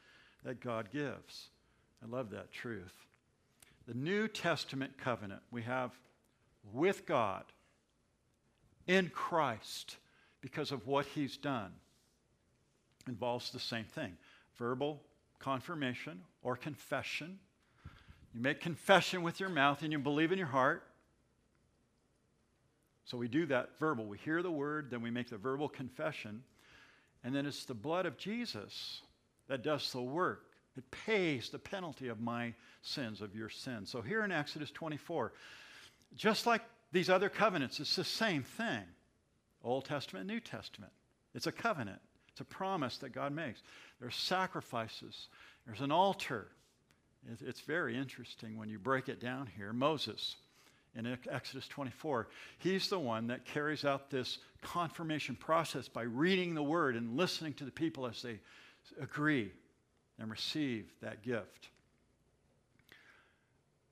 [0.43, 1.51] that God gives.
[2.03, 3.07] I love that truth.
[3.87, 5.93] The New Testament covenant we have
[6.73, 7.45] with God
[8.87, 9.97] in Christ
[10.41, 11.73] because of what he's done
[13.07, 14.17] involves the same thing
[14.57, 15.03] verbal
[15.39, 17.39] confirmation or confession.
[18.35, 20.83] You make confession with your mouth and you believe in your heart.
[23.05, 24.07] So we do that verbal.
[24.07, 26.43] We hear the word, then we make the verbal confession.
[27.23, 29.03] And then it's the blood of Jesus
[29.49, 30.47] that does the work.
[30.77, 33.91] It pays the penalty of my sins, of your sins.
[33.91, 35.33] So here in Exodus 24,
[36.17, 38.83] just like these other covenants, it's the same thing
[39.63, 40.93] Old Testament, New Testament.
[41.35, 43.63] It's a covenant, it's a promise that God makes.
[44.01, 45.29] There's sacrifices,
[45.67, 46.49] there's an altar.
[47.41, 49.73] It's very interesting when you break it down here.
[49.73, 50.37] Moses
[50.97, 56.63] in Exodus 24, he's the one that carries out this confirmation process by reading the
[56.63, 58.39] word and listening to the people as they
[59.01, 59.51] agree
[60.19, 61.69] and receive that gift.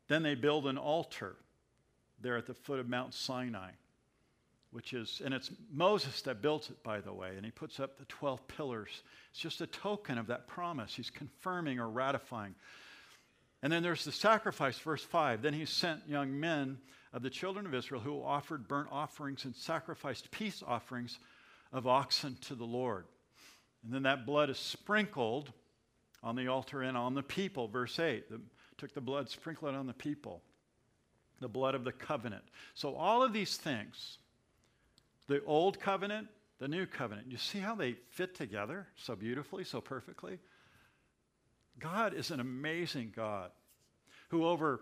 [0.07, 1.37] Then they build an altar
[2.21, 3.71] there at the foot of Mount Sinai,
[4.71, 7.99] which is, and it's Moses that built it, by the way, and he puts up
[7.99, 9.03] the 12 pillars.
[9.31, 10.95] It's just a token of that promise.
[10.95, 12.55] He's confirming or ratifying.
[13.62, 15.42] And then there's the sacrifice, verse 5.
[15.42, 16.79] Then he sent young men
[17.12, 21.18] of the children of Israel who offered burnt offerings and sacrificed peace offerings
[21.72, 23.07] of oxen to the Lord.
[23.85, 25.53] And then that blood is sprinkled
[26.22, 28.29] on the altar and on the people, verse 8.
[28.31, 28.40] The,
[28.79, 30.42] took the blood, sprinkled it on the people
[31.42, 32.44] the blood of the covenant.
[32.75, 34.18] So, all of these things,
[35.27, 39.81] the old covenant, the new covenant, you see how they fit together so beautifully, so
[39.81, 40.38] perfectly?
[41.79, 43.51] God is an amazing God
[44.29, 44.81] who, over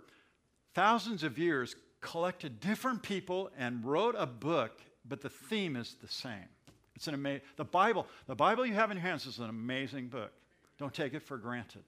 [0.74, 6.08] thousands of years, collected different people and wrote a book, but the theme is the
[6.08, 6.48] same.
[6.94, 10.08] It's an amazing, the Bible, the Bible you have in your hands is an amazing
[10.08, 10.32] book.
[10.78, 11.84] Don't take it for granted.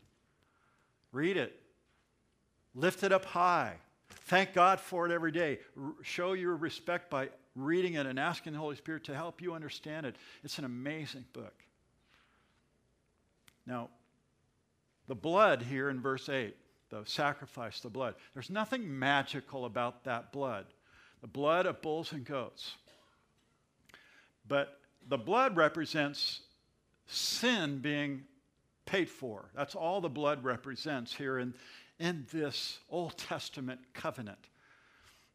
[1.12, 1.60] Read it.
[2.74, 3.74] Lift it up high.
[4.08, 5.58] Thank God for it every day.
[5.78, 9.52] R- show your respect by reading it and asking the Holy Spirit to help you
[9.54, 10.16] understand it.
[10.42, 11.54] It's an amazing book.
[13.66, 13.90] Now,
[15.12, 16.56] the blood here in verse 8,
[16.88, 20.64] the sacrifice, the blood, there's nothing magical about that blood.
[21.20, 22.76] The blood of bulls and goats.
[24.48, 26.40] But the blood represents
[27.08, 28.22] sin being
[28.86, 29.50] paid for.
[29.54, 31.52] That's all the blood represents here in,
[31.98, 34.46] in this Old Testament covenant.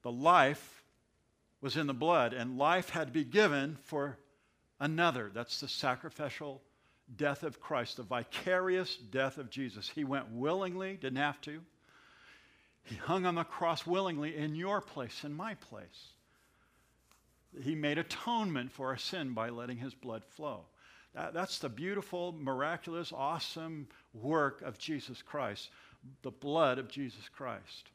[0.01, 0.81] The life
[1.61, 4.17] was in the blood, and life had to be given for
[4.79, 5.29] another.
[5.31, 6.63] That's the sacrificial
[7.15, 9.89] death of Christ, the vicarious death of Jesus.
[9.89, 11.61] He went willingly, didn't have to.
[12.83, 16.09] He hung on the cross willingly in your place, in my place.
[17.63, 20.65] He made atonement for our sin by letting his blood flow.
[21.13, 25.69] That, that's the beautiful, miraculous, awesome work of Jesus Christ,
[26.21, 27.89] the blood of Jesus Christ.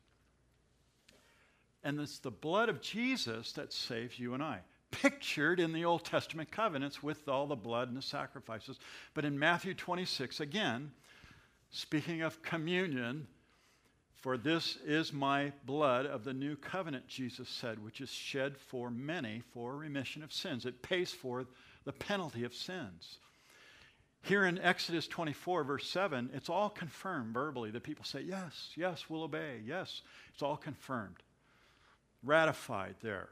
[1.85, 4.61] And it's the blood of Jesus that saves you and I
[4.93, 8.79] pictured in the Old Testament covenants with all the blood and the sacrifices.
[9.15, 10.93] But in Matthew 26, again,
[11.71, 13.27] speaking of communion,
[14.15, 18.89] for this is my blood of the new covenant, Jesus said, which is shed for
[18.91, 20.65] many for remission of sins.
[20.65, 21.47] It pays for
[21.85, 23.19] the penalty of sins.
[24.23, 27.73] Here in Exodus 24, verse 7, it's all confirmed verbally.
[27.73, 29.61] The people say, Yes, yes, we'll obey.
[29.67, 30.03] Yes,
[30.33, 31.17] it's all confirmed,
[32.23, 33.31] ratified there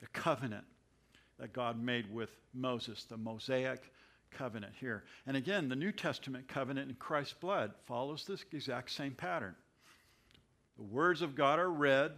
[0.00, 0.64] the covenant
[1.38, 3.80] that God made with Moses, the Mosaic
[4.30, 5.04] covenant here.
[5.26, 9.54] And again, the New Testament covenant in Christ's blood follows this exact same pattern.
[10.76, 12.12] The words of God are read,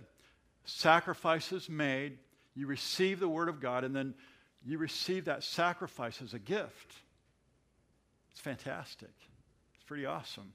[0.64, 2.18] sacrifices made,
[2.54, 4.14] you receive the word of God, and then
[4.64, 6.94] you receive that sacrifice as a gift.
[8.30, 9.10] It's fantastic.
[9.74, 10.52] It's pretty awesome.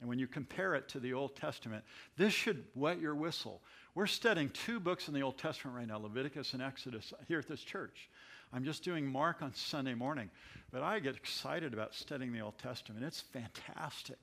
[0.00, 1.84] And when you compare it to the Old Testament,
[2.16, 3.60] this should wet your whistle.
[3.94, 7.48] We're studying two books in the Old Testament right now Leviticus and Exodus here at
[7.48, 8.08] this church.
[8.52, 10.30] I'm just doing Mark on Sunday morning,
[10.72, 13.04] but I get excited about studying the Old Testament.
[13.04, 14.18] It's fantastic.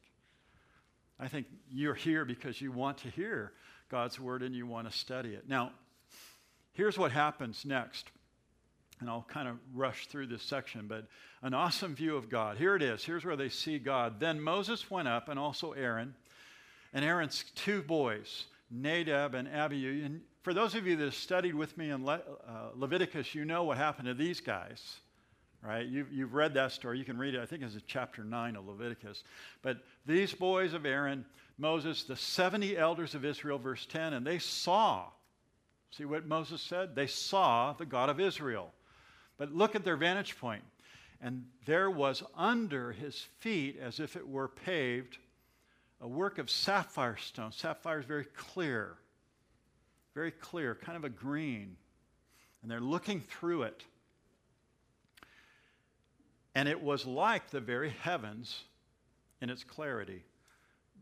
[1.19, 3.53] I think you're here because you want to hear
[3.89, 5.49] God's word and you want to study it.
[5.49, 5.71] Now,
[6.73, 8.09] here's what happens next.
[8.99, 11.05] And I'll kind of rush through this section, but
[11.43, 12.57] an awesome view of God.
[12.57, 13.03] Here it is.
[13.03, 14.19] Here's where they see God.
[14.19, 16.15] Then Moses went up, and also Aaron,
[16.93, 18.45] and Aaron's two boys.
[18.69, 20.03] Nadab and Abihu.
[20.03, 23.45] And for those of you that have studied with me in Le- uh, Leviticus, you
[23.45, 24.97] know what happened to these guys,
[25.61, 25.85] right?
[25.87, 26.99] You've, you've read that story.
[26.99, 29.23] You can read it, I think it's chapter 9 of Leviticus.
[29.61, 31.25] But these boys of Aaron,
[31.57, 35.05] Moses, the 70 elders of Israel, verse 10, and they saw,
[35.91, 36.95] see what Moses said?
[36.95, 38.73] They saw the God of Israel.
[39.37, 40.63] But look at their vantage point.
[41.21, 45.17] And there was under his feet, as if it were paved,
[46.01, 47.51] a work of sapphire stone.
[47.51, 48.95] Sapphire is very clear,
[50.13, 51.75] very clear, kind of a green.
[52.61, 53.83] And they're looking through it.
[56.55, 58.63] And it was like the very heavens
[59.41, 60.23] in its clarity.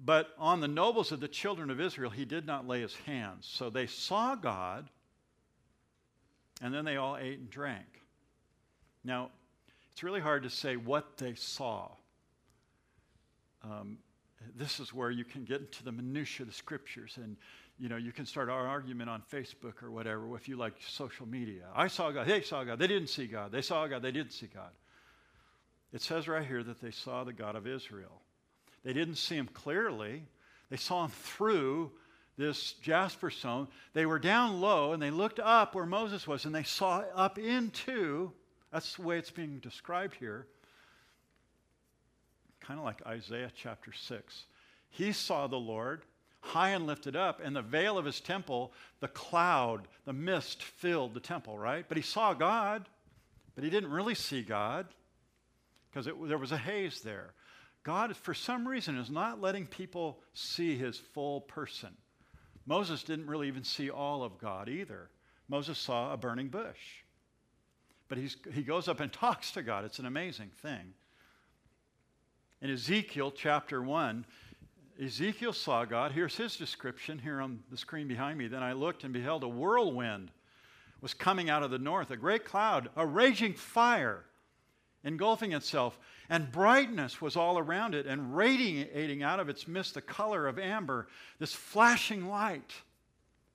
[0.03, 3.47] But on the nobles of the children of Israel, he did not lay his hands.
[3.49, 4.89] So they saw God,
[6.61, 8.01] and then they all ate and drank.
[9.03, 9.29] Now,
[9.93, 11.89] it's really hard to say what they saw.
[13.63, 13.99] Um,
[14.55, 17.37] this is where you can get into the minutiae of the scriptures and
[17.79, 21.27] you know you can start our argument on facebook or whatever if you like social
[21.27, 21.63] media.
[21.75, 24.33] I saw god they saw god they didn't see god they saw god they didn't
[24.33, 24.71] see god.
[25.93, 28.21] It says right here that they saw the god of israel.
[28.83, 30.23] They didn't see him clearly.
[30.69, 31.91] They saw him through
[32.37, 33.67] this jasper stone.
[33.93, 37.37] They were down low and they looked up where moses was and they saw up
[37.37, 38.31] into
[38.71, 40.47] that's the way it's being described here
[42.67, 44.45] kind of like Isaiah chapter 6.
[44.89, 46.03] He saw the Lord
[46.41, 51.13] high and lifted up, and the veil of his temple, the cloud, the mist filled
[51.13, 51.85] the temple, right?
[51.87, 52.87] But he saw God,
[53.55, 54.85] but he didn't really see God
[55.89, 57.33] because there was a haze there.
[57.83, 61.89] God, for some reason, is not letting people see his full person.
[62.65, 65.09] Moses didn't really even see all of God either.
[65.47, 67.03] Moses saw a burning bush.
[68.07, 69.85] But he's, he goes up and talks to God.
[69.85, 70.93] It's an amazing thing.
[72.61, 74.25] In Ezekiel chapter 1,
[75.03, 76.11] Ezekiel saw God.
[76.13, 78.47] Here's his description here on the screen behind me.
[78.47, 80.31] Then I looked and beheld a whirlwind
[81.01, 84.25] was coming out of the north, a great cloud, a raging fire
[85.03, 90.01] engulfing itself, and brightness was all around it, and radiating out of its midst the
[90.01, 92.73] color of amber, this flashing light.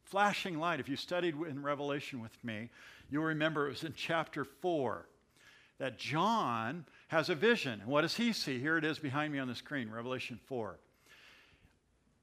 [0.04, 0.80] Flashing light.
[0.80, 2.70] If you studied in Revelation with me,
[3.10, 5.06] you'll remember it was in chapter 4
[5.78, 7.80] that John has a vision.
[7.80, 8.60] And what does he see?
[8.60, 10.78] Here it is behind me on the screen, Revelation 4.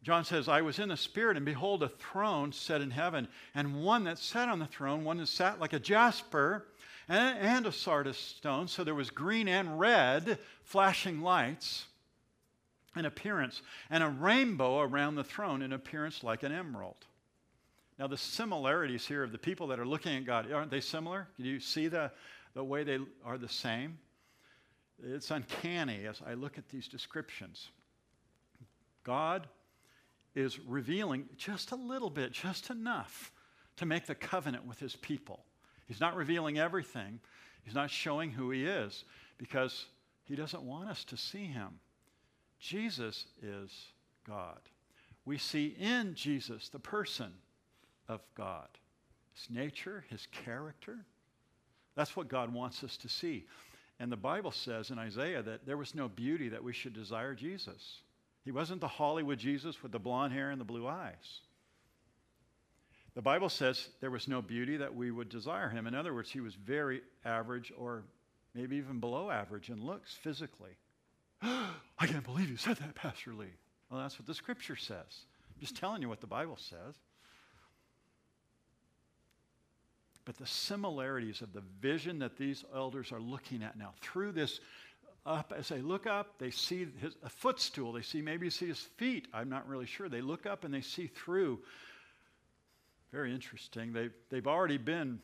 [0.01, 3.83] John says, I was in the Spirit, and behold, a throne set in heaven, and
[3.83, 6.65] one that sat on the throne, one that sat like a jasper
[7.09, 8.69] and, and a sardius stone.
[8.69, 11.85] So there was green and red flashing lights
[12.95, 16.95] in appearance, and a rainbow around the throne in appearance like an emerald.
[17.99, 21.27] Now, the similarities here of the people that are looking at God, aren't they similar?
[21.37, 22.09] Do you see the,
[22.53, 23.97] the way they are the same?
[25.03, 27.69] It's uncanny as I look at these descriptions.
[29.03, 29.47] God
[30.35, 33.31] is revealing just a little bit, just enough
[33.77, 35.45] to make the covenant with his people.
[35.87, 37.19] He's not revealing everything,
[37.63, 39.05] he's not showing who he is
[39.37, 39.85] because
[40.25, 41.79] he doesn't want us to see him.
[42.59, 43.71] Jesus is
[44.27, 44.59] God.
[45.25, 47.31] We see in Jesus the person
[48.07, 48.67] of God,
[49.33, 50.97] his nature, his character.
[51.95, 53.45] That's what God wants us to see.
[53.99, 57.33] And the Bible says in Isaiah that there was no beauty that we should desire
[57.33, 58.01] Jesus.
[58.45, 61.41] He wasn't the Hollywood Jesus with the blonde hair and the blue eyes.
[63.15, 65.87] The Bible says there was no beauty that we would desire him.
[65.87, 68.03] In other words, he was very average or
[68.53, 70.77] maybe even below average in looks physically.
[71.41, 73.47] I can't believe you said that, Pastor Lee.
[73.89, 75.25] Well, that's what the scripture says.
[75.49, 76.95] I'm just telling you what the Bible says.
[80.27, 84.59] But the similarities of the vision that these elders are looking at now through this
[85.25, 87.93] up, as they look up, they see his, a footstool.
[87.93, 89.29] They see maybe see his feet.
[89.33, 90.09] I'm not really sure.
[90.09, 91.59] They look up and they see through.
[93.13, 93.93] Very interesting.
[93.93, 95.21] They've, they've already been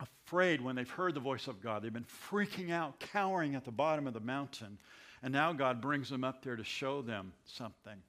[0.00, 1.84] afraid when they've heard the voice of God.
[1.84, 4.78] They've been freaking out, cowering at the bottom of the mountain.
[5.22, 8.02] And now God brings them up there to show them something.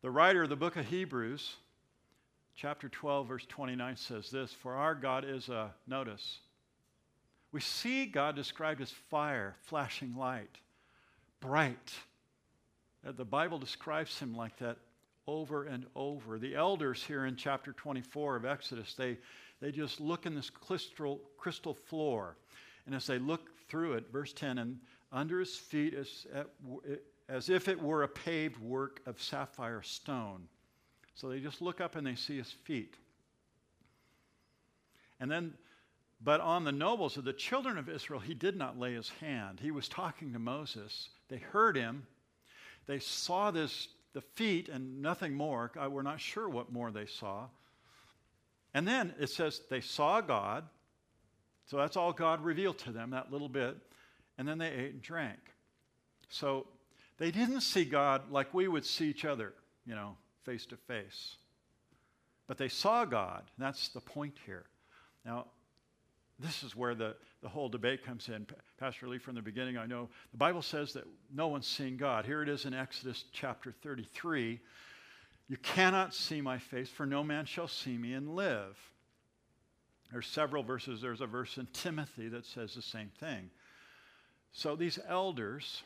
[0.00, 1.56] The writer of the book of Hebrews
[2.58, 6.38] chapter 12, verse 29 says this For our God is a, notice,
[7.52, 10.58] we see God described as fire, flashing light,
[11.40, 11.92] bright.
[13.06, 14.76] Uh, the Bible describes him like that
[15.28, 16.38] over and over.
[16.38, 19.18] The elders here in chapter 24 of Exodus, they,
[19.60, 22.36] they just look in this crystal, crystal floor.
[22.86, 24.78] And as they look through it, verse 10, and
[25.12, 26.26] under his feet is
[27.28, 30.48] as if it were a paved work of sapphire stone.
[31.20, 32.94] So they just look up and they see his feet.
[35.18, 35.54] And then,
[36.22, 39.58] but on the nobles of the children of Israel, he did not lay his hand.
[39.60, 41.08] He was talking to Moses.
[41.28, 42.06] They heard him.
[42.86, 45.72] They saw this, the feet, and nothing more.
[45.90, 47.46] We're not sure what more they saw.
[48.72, 50.68] And then it says they saw God.
[51.66, 53.76] So that's all God revealed to them, that little bit.
[54.38, 55.40] And then they ate and drank.
[56.28, 56.68] So
[57.18, 59.52] they didn't see God like we would see each other,
[59.84, 60.16] you know,
[60.48, 61.36] face to face.
[62.46, 63.42] But they saw God.
[63.58, 64.64] That's the point here.
[65.26, 65.44] Now,
[66.38, 68.46] this is where the, the whole debate comes in.
[68.78, 72.24] Pastor Lee, from the beginning, I know the Bible says that no one's seen God.
[72.24, 74.58] Here it is in Exodus chapter 33.
[75.48, 78.78] You cannot see my face, for no man shall see me and live.
[80.10, 81.02] There's several verses.
[81.02, 83.50] There's a verse in Timothy that says the same thing.
[84.52, 85.82] So these elders,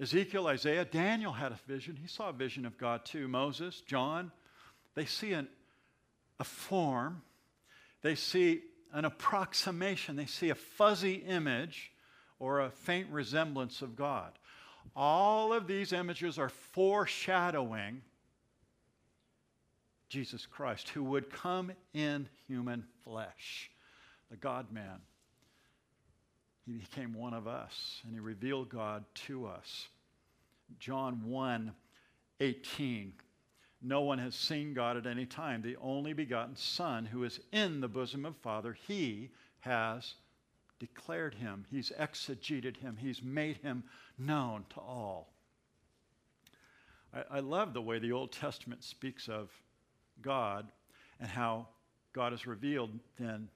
[0.00, 1.96] Ezekiel, Isaiah, Daniel had a vision.
[2.00, 3.28] He saw a vision of God too.
[3.28, 4.30] Moses, John,
[4.94, 5.48] they see an,
[6.38, 7.22] a form,
[8.02, 8.60] they see
[8.92, 11.92] an approximation, they see a fuzzy image
[12.38, 14.32] or a faint resemblance of God.
[14.94, 18.02] All of these images are foreshadowing
[20.08, 23.70] Jesus Christ, who would come in human flesh,
[24.30, 25.00] the God man.
[26.66, 29.88] He became one of us and he revealed God to us.
[30.78, 31.72] John 1
[32.40, 33.12] 18.
[33.82, 35.62] No one has seen God at any time.
[35.62, 40.14] The only begotten Son, who is in the bosom of Father, he has
[40.78, 41.64] declared him.
[41.70, 42.96] He's exegeted him.
[42.98, 43.84] He's made him
[44.18, 45.32] known to all.
[47.14, 49.50] I, I love the way the Old Testament speaks of
[50.20, 50.66] God
[51.20, 51.68] and how
[52.12, 53.48] God is revealed then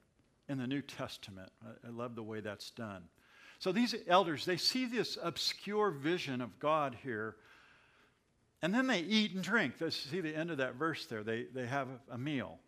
[0.51, 1.49] in the New Testament.
[1.65, 3.03] I, I love the way that's done.
[3.59, 7.35] So these elders, they see this obscure vision of God here,
[8.61, 9.75] and then they eat and drink.
[9.79, 11.23] Let's see the end of that verse there.
[11.23, 12.59] They, they have a meal,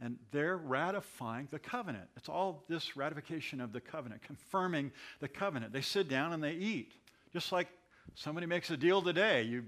[0.00, 2.08] and they're ratifying the covenant.
[2.16, 5.72] It's all this ratification of the covenant, confirming the covenant.
[5.72, 6.92] They sit down and they eat,
[7.32, 7.68] just like
[8.14, 9.42] somebody makes a deal today.
[9.42, 9.64] You,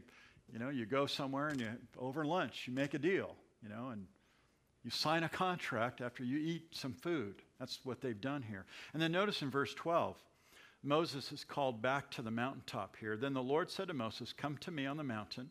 [0.52, 3.88] you know, you go somewhere and you over lunch, you make a deal, you know,
[3.88, 4.06] and
[4.84, 7.42] you sign a contract after you eat some food.
[7.58, 8.66] That's what they've done here.
[8.92, 10.16] And then notice in verse 12,
[10.82, 13.16] Moses is called back to the mountaintop here.
[13.16, 15.50] Then the Lord said to Moses, Come to me on the mountain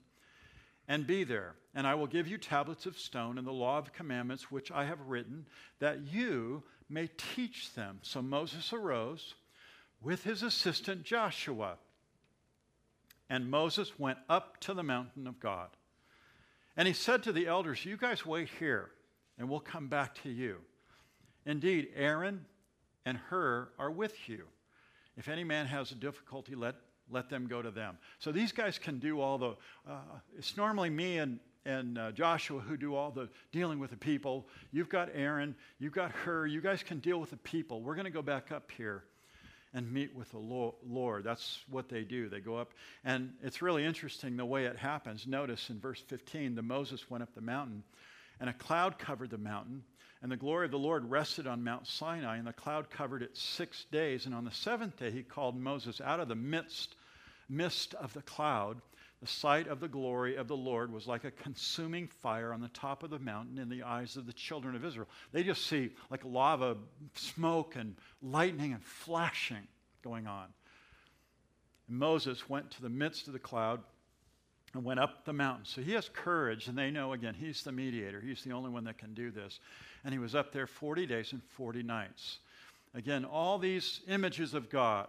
[0.88, 3.92] and be there, and I will give you tablets of stone and the law of
[3.92, 5.46] commandments which I have written,
[5.80, 8.00] that you may teach them.
[8.04, 9.34] So Moses arose
[10.02, 11.78] with his assistant Joshua.
[13.28, 15.70] And Moses went up to the mountain of God.
[16.78, 18.92] And he said to the elders, You guys wait here,
[19.40, 20.58] and we'll come back to you.
[21.46, 22.46] Indeed, Aaron
[23.06, 24.46] and Hur are with you.
[25.18, 26.76] If any man has a difficulty, let,
[27.10, 27.98] let them go to them.
[28.20, 29.56] So these guys can do all the,
[29.88, 30.00] uh,
[30.38, 34.48] it's normally me and, and uh, Joshua who do all the dealing with the people.
[34.72, 37.82] You've got Aaron, you've got Hur, you guys can deal with the people.
[37.82, 39.04] We're going to go back up here
[39.74, 41.26] and meet with the Lord.
[41.26, 42.30] That's what they do.
[42.30, 42.72] They go up,
[43.04, 45.28] and it's really interesting the way it happens.
[45.28, 47.84] Notice in verse 15, the Moses went up the mountain,
[48.40, 49.84] and a cloud covered the mountain.
[50.22, 53.38] And the glory of the Lord rested on Mount Sinai, and the cloud covered it
[53.38, 54.26] six days.
[54.26, 56.96] And on the seventh day, he called Moses out of the midst,
[57.50, 58.82] midst of the cloud.
[59.22, 62.68] The sight of the glory of the Lord was like a consuming fire on the
[62.70, 65.08] top of the mountain in the eyes of the children of Israel.
[65.32, 66.78] They just see like lava,
[67.14, 69.68] smoke, and lightning and flashing
[70.04, 70.46] going on.
[71.88, 73.82] And Moses went to the midst of the cloud
[74.74, 75.66] and went up the mountain.
[75.66, 78.20] So he has courage, and they know again, he's the mediator.
[78.20, 79.60] He's the only one that can do this.
[80.06, 82.38] And he was up there 40 days and 40 nights.
[82.94, 85.08] Again, all these images of God,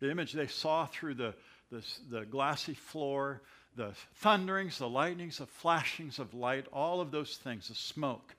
[0.00, 1.34] the image they saw through the,
[1.70, 3.42] the, the glassy floor,
[3.76, 8.34] the thunderings, the lightnings, the flashings of light, all of those things, the smoke,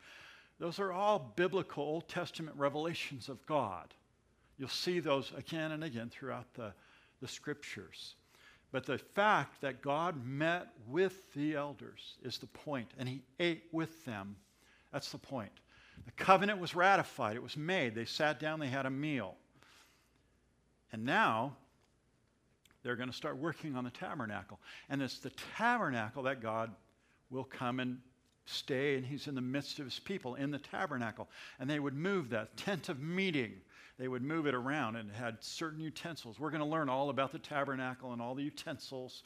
[0.60, 3.94] those are all biblical Old Testament revelations of God.
[4.58, 6.74] You'll see those again and again throughout the,
[7.22, 8.16] the scriptures.
[8.72, 13.64] But the fact that God met with the elders is the point, and he ate
[13.72, 14.36] with them.
[14.92, 15.52] That's the point.
[16.06, 17.94] The covenant was ratified, it was made.
[17.94, 19.36] They sat down, they had a meal.
[20.92, 21.56] And now
[22.84, 24.60] they're going to start working on the tabernacle.
[24.90, 26.74] And it's the tabernacle that God
[27.30, 28.00] will come and
[28.46, 31.30] stay, and he's in the midst of his people in the tabernacle.
[31.60, 33.54] And they would move that tent of meeting
[34.00, 36.40] they would move it around and it had certain utensils.
[36.40, 39.24] We're going to learn all about the tabernacle and all the utensils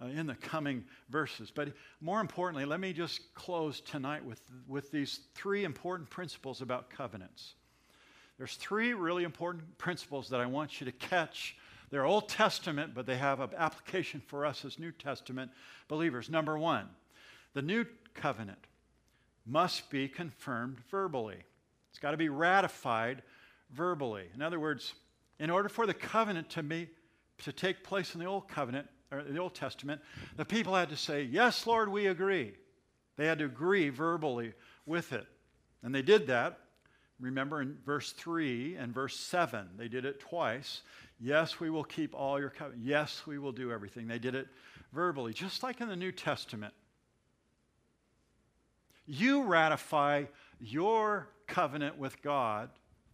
[0.00, 1.50] uh, in the coming verses.
[1.54, 6.90] But more importantly, let me just close tonight with, with these three important principles about
[6.90, 7.54] covenants.
[8.36, 11.56] There's three really important principles that I want you to catch.
[11.90, 15.50] They're Old Testament, but they have an application for us as New Testament
[15.88, 16.30] believers.
[16.30, 16.88] Number one,
[17.54, 17.84] the new
[18.14, 18.66] covenant
[19.44, 21.38] must be confirmed verbally.
[21.90, 23.22] It's got to be ratified
[23.72, 24.26] verbally.
[24.34, 24.94] In other words,
[25.40, 26.88] in order for the covenant to be
[27.38, 30.00] to take place in the old covenant or the Old Testament,
[30.36, 32.54] the people had to say, "Yes, Lord, we agree."
[33.16, 34.54] They had to agree verbally
[34.86, 35.26] with it.
[35.82, 36.60] And they did that.
[37.18, 40.82] Remember in verse 3 and verse 7, they did it twice.
[41.18, 42.86] Yes, we will keep all your covenant.
[42.86, 44.06] Yes, we will do everything.
[44.06, 44.46] They did it
[44.92, 46.74] verbally, just like in the New Testament.
[49.04, 50.26] You ratify
[50.60, 52.70] your covenant with God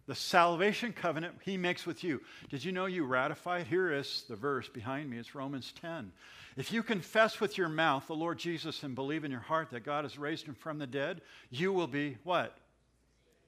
[0.06, 2.20] the salvation covenant he makes with you.
[2.50, 3.66] Did you know you ratify it?
[3.66, 5.18] Here is the verse behind me.
[5.18, 6.12] It's Romans 10.
[6.56, 9.84] If you confess with your mouth the Lord Jesus and believe in your heart that
[9.84, 12.56] God has raised him from the dead, you will be what?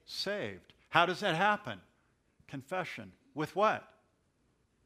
[0.05, 0.73] Saved.
[0.89, 1.79] How does that happen?
[2.47, 3.11] Confession.
[3.33, 3.87] With what?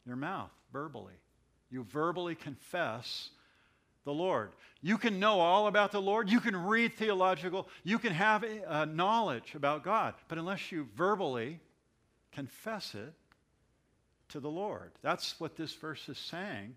[0.06, 1.14] Your mouth, verbally.
[1.70, 3.30] You verbally confess
[4.04, 4.52] the Lord.
[4.82, 6.30] You can know all about the Lord.
[6.30, 7.68] You can read theological.
[7.84, 10.16] You can have uh, knowledge about God.
[10.28, 11.60] But unless you verbally
[12.32, 13.14] confess it
[14.30, 16.76] to the Lord, that's what this verse is saying.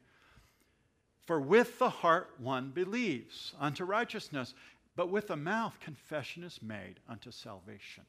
[1.27, 4.53] For with the heart one believes unto righteousness,
[4.97, 8.05] but with the mouth confession is made unto salvation.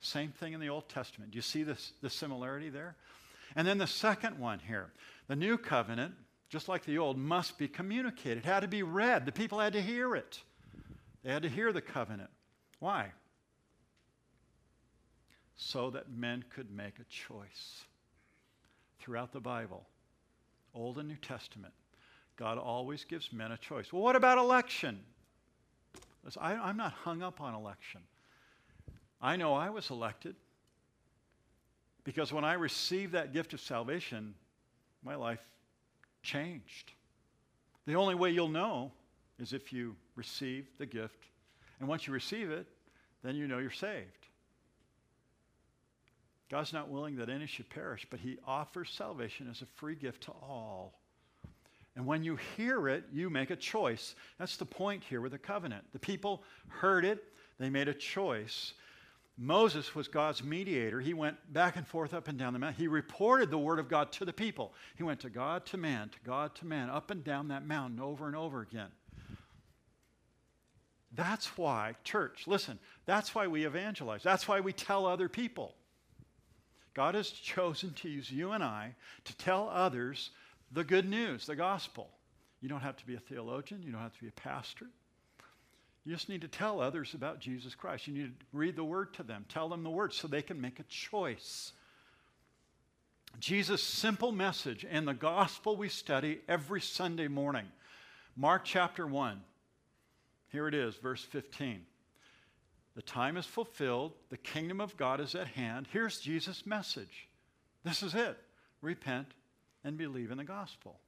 [0.00, 1.32] Same thing in the Old Testament.
[1.32, 2.94] Do you see this, the similarity there?
[3.56, 4.92] And then the second one here
[5.26, 6.14] the new covenant
[6.50, 8.38] just like the old, must be communicated.
[8.38, 9.24] It had to be read.
[9.24, 10.42] The people had to hear it.
[11.22, 12.30] They had to hear the covenant.
[12.80, 13.12] Why?
[15.56, 17.84] So that men could make a choice.
[18.98, 19.86] Throughout the Bible,
[20.74, 21.72] Old and New Testament,
[22.36, 23.92] God always gives men a choice.
[23.92, 25.00] Well, what about election?
[26.38, 28.00] I, I'm not hung up on election.
[29.22, 30.34] I know I was elected
[32.04, 34.34] because when I received that gift of salvation,
[35.04, 35.40] my life
[36.22, 36.92] changed.
[37.86, 38.92] The only way you'll know
[39.38, 41.24] is if you receive the gift.
[41.78, 42.66] And once you receive it,
[43.22, 44.26] then you know you're saved.
[46.50, 50.24] God's not willing that any should perish, but He offers salvation as a free gift
[50.24, 50.94] to all.
[51.96, 54.14] And when you hear it, you make a choice.
[54.38, 55.84] That's the point here with the covenant.
[55.92, 57.22] The people heard it,
[57.58, 58.74] they made a choice.
[59.42, 61.00] Moses was God's mediator.
[61.00, 62.78] He went back and forth up and down the mountain.
[62.78, 64.74] He reported the word of God to the people.
[64.96, 68.00] He went to God to man, to God to man, up and down that mountain
[68.00, 68.90] over and over again.
[71.12, 74.22] That's why, church, listen, that's why we evangelize.
[74.22, 75.74] That's why we tell other people.
[76.92, 80.32] God has chosen to use you and I to tell others
[80.70, 82.10] the good news, the gospel.
[82.60, 84.86] You don't have to be a theologian, you don't have to be a pastor.
[86.04, 88.06] You just need to tell others about Jesus Christ.
[88.06, 90.60] You need to read the word to them, tell them the word so they can
[90.60, 91.72] make a choice.
[93.38, 97.66] Jesus' simple message and the gospel we study every Sunday morning.
[98.36, 99.40] Mark chapter 1.
[100.48, 101.82] Here it is, verse 15.
[102.96, 105.86] The time is fulfilled, the kingdom of God is at hand.
[105.92, 107.28] Here's Jesus' message.
[107.84, 108.36] This is it
[108.82, 109.28] repent
[109.84, 110.98] and believe in the gospel.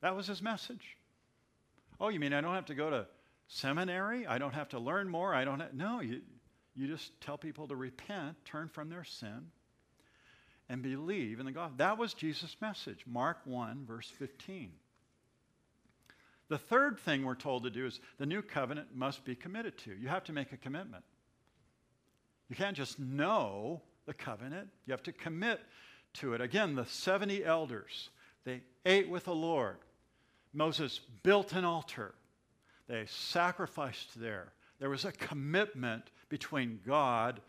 [0.00, 0.96] That was his message.
[2.00, 3.06] Oh, you mean I don't have to go to
[3.48, 4.26] seminary.
[4.26, 5.34] I don't have to learn more.
[5.34, 5.60] I don't.
[5.60, 6.20] have, no, you,
[6.74, 9.50] you just tell people to repent, turn from their sin,
[10.68, 11.76] and believe in the gospel.
[11.78, 13.04] That was Jesus' message.
[13.06, 14.70] Mark 1, verse 15.
[16.48, 19.92] The third thing we're told to do is the new covenant must be committed to.
[19.92, 21.04] You have to make a commitment.
[22.48, 25.60] You can't just know the covenant, you have to commit
[26.14, 26.40] to it.
[26.40, 28.08] Again, the 70 elders,
[28.44, 29.76] they ate with the Lord.
[30.54, 32.14] Moses built an altar,
[32.88, 34.52] they sacrificed there.
[34.80, 37.40] There was a commitment between God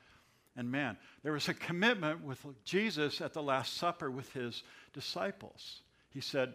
[0.56, 0.98] and man.
[1.24, 4.64] There was a commitment with Jesus at the Last Supper with his
[4.94, 5.82] disciples.
[6.10, 6.54] He said,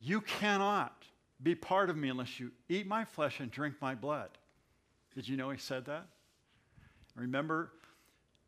[0.00, 1.04] You cannot
[1.42, 4.30] be part of me unless you eat my flesh and drink my blood.
[5.14, 6.06] Did you know he said that?
[7.14, 7.70] Remember,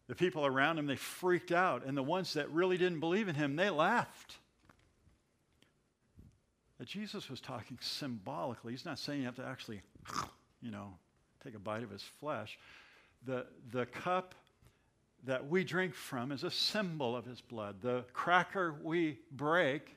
[0.08, 1.84] the people around him, they freaked out.
[1.84, 4.36] And the ones that really didn't believe in him, they laughed.
[6.78, 8.72] But Jesus was talking symbolically.
[8.72, 9.82] He's not saying you have to actually,
[10.62, 10.94] you know,
[11.42, 12.58] take a bite of his flesh.
[13.26, 14.34] The, the cup
[15.24, 17.82] that we drink from is a symbol of his blood.
[17.82, 19.96] The cracker we break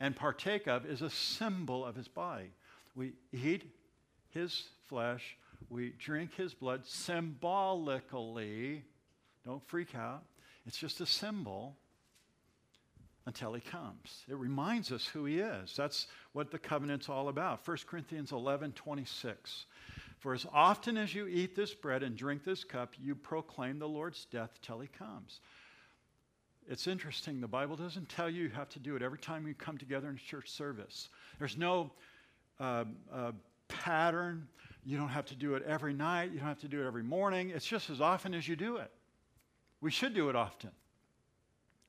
[0.00, 2.50] and partake of is a symbol of his body.
[2.96, 3.70] We eat
[4.30, 5.36] his flesh,
[5.70, 8.82] we drink his blood symbolically.
[9.44, 10.24] Don't freak out.
[10.66, 11.76] It's just a symbol
[13.26, 14.24] until he comes.
[14.28, 15.74] It reminds us who he is.
[15.76, 17.66] That's what the covenant's all about.
[17.66, 19.66] 1 Corinthians 11 26.
[20.18, 23.88] For as often as you eat this bread and drink this cup, you proclaim the
[23.88, 25.40] Lord's death till he comes.
[26.68, 29.54] It's interesting, the Bible doesn't tell you you have to do it every time you
[29.54, 31.10] come together in church service.
[31.38, 31.92] There's no
[32.58, 33.32] uh, uh,
[33.68, 34.48] pattern.
[34.84, 36.32] You don't have to do it every night.
[36.32, 37.50] You don't have to do it every morning.
[37.50, 38.90] It's just as often as you do it.
[39.80, 40.70] We should do it often.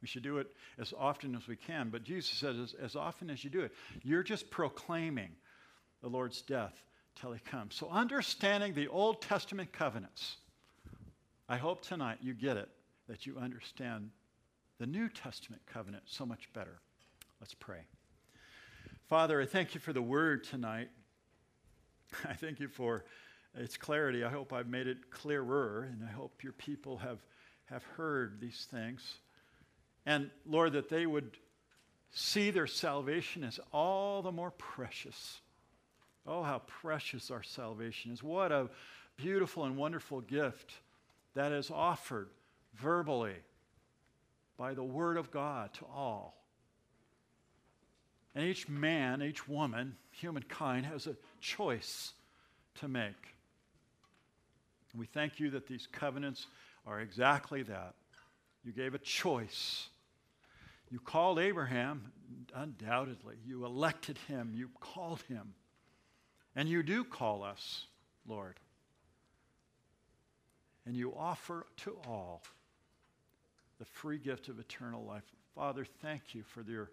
[0.02, 1.89] We should do it as often as we can.
[1.89, 3.72] But Jesus says, as, as often as you do it,
[4.04, 5.32] you're just proclaiming
[6.02, 6.74] the Lord's death
[7.20, 7.76] till he comes.
[7.76, 10.38] So, understanding the Old Testament covenants,
[11.50, 12.70] I hope tonight you get it,
[13.08, 14.12] that you understand
[14.80, 16.80] the New Testament covenant so much better.
[17.39, 17.80] Let's pray.
[19.08, 20.89] Father, I thank you for the word tonight.
[22.26, 23.06] I thank you for
[23.56, 24.24] its clarity.
[24.24, 27.20] I hope I've made it clearer, and I hope your people have,
[27.66, 29.18] have heard these things.
[30.08, 31.38] And Lord, that they would
[32.12, 35.41] see their salvation as all the more precious.
[36.26, 38.24] Oh, how precious our salvation is.
[38.24, 38.70] What a
[39.18, 40.74] beautiful and wonderful gift
[41.34, 42.30] that is offered
[42.76, 43.36] verbally
[44.55, 46.38] by the Word of God to all.
[48.34, 52.14] And each man, each woman, humankind has a choice
[52.76, 53.36] to make.
[54.93, 56.47] And we thank you that these covenants
[56.86, 57.95] are exactly that.
[58.64, 59.89] You gave a choice.
[60.90, 62.12] You called Abraham,
[62.56, 63.36] undoubtedly.
[63.46, 64.54] You elected him.
[64.56, 65.54] You called him.
[66.56, 67.86] And you do call us,
[68.28, 68.56] Lord.
[70.86, 72.42] And you offer to all
[73.80, 75.24] the free gift of eternal life.
[75.54, 76.90] Father, thank you for your,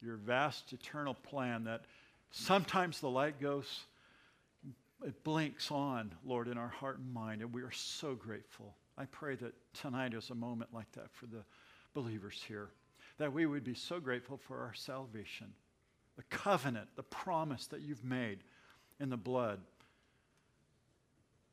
[0.00, 1.82] your vast eternal plan that
[2.30, 3.80] sometimes the light goes,
[5.04, 8.74] it blinks on, Lord, in our heart and mind, and we are so grateful.
[8.96, 11.42] I pray that tonight is a moment like that for the
[11.94, 12.68] believers here,
[13.22, 15.46] that we would be so grateful for our salvation,
[16.16, 18.40] the covenant, the promise that you've made
[18.98, 19.60] in the blood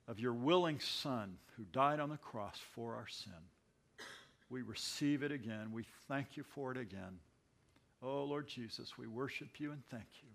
[0.08, 3.32] of your willing Son who died on the cross for our sin.
[4.50, 5.72] We receive it again.
[5.72, 7.20] We thank you for it again.
[8.02, 10.30] Oh, Lord Jesus, we worship you and thank you.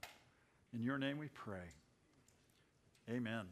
[0.72, 1.66] In your name we pray.
[3.10, 3.46] Amen.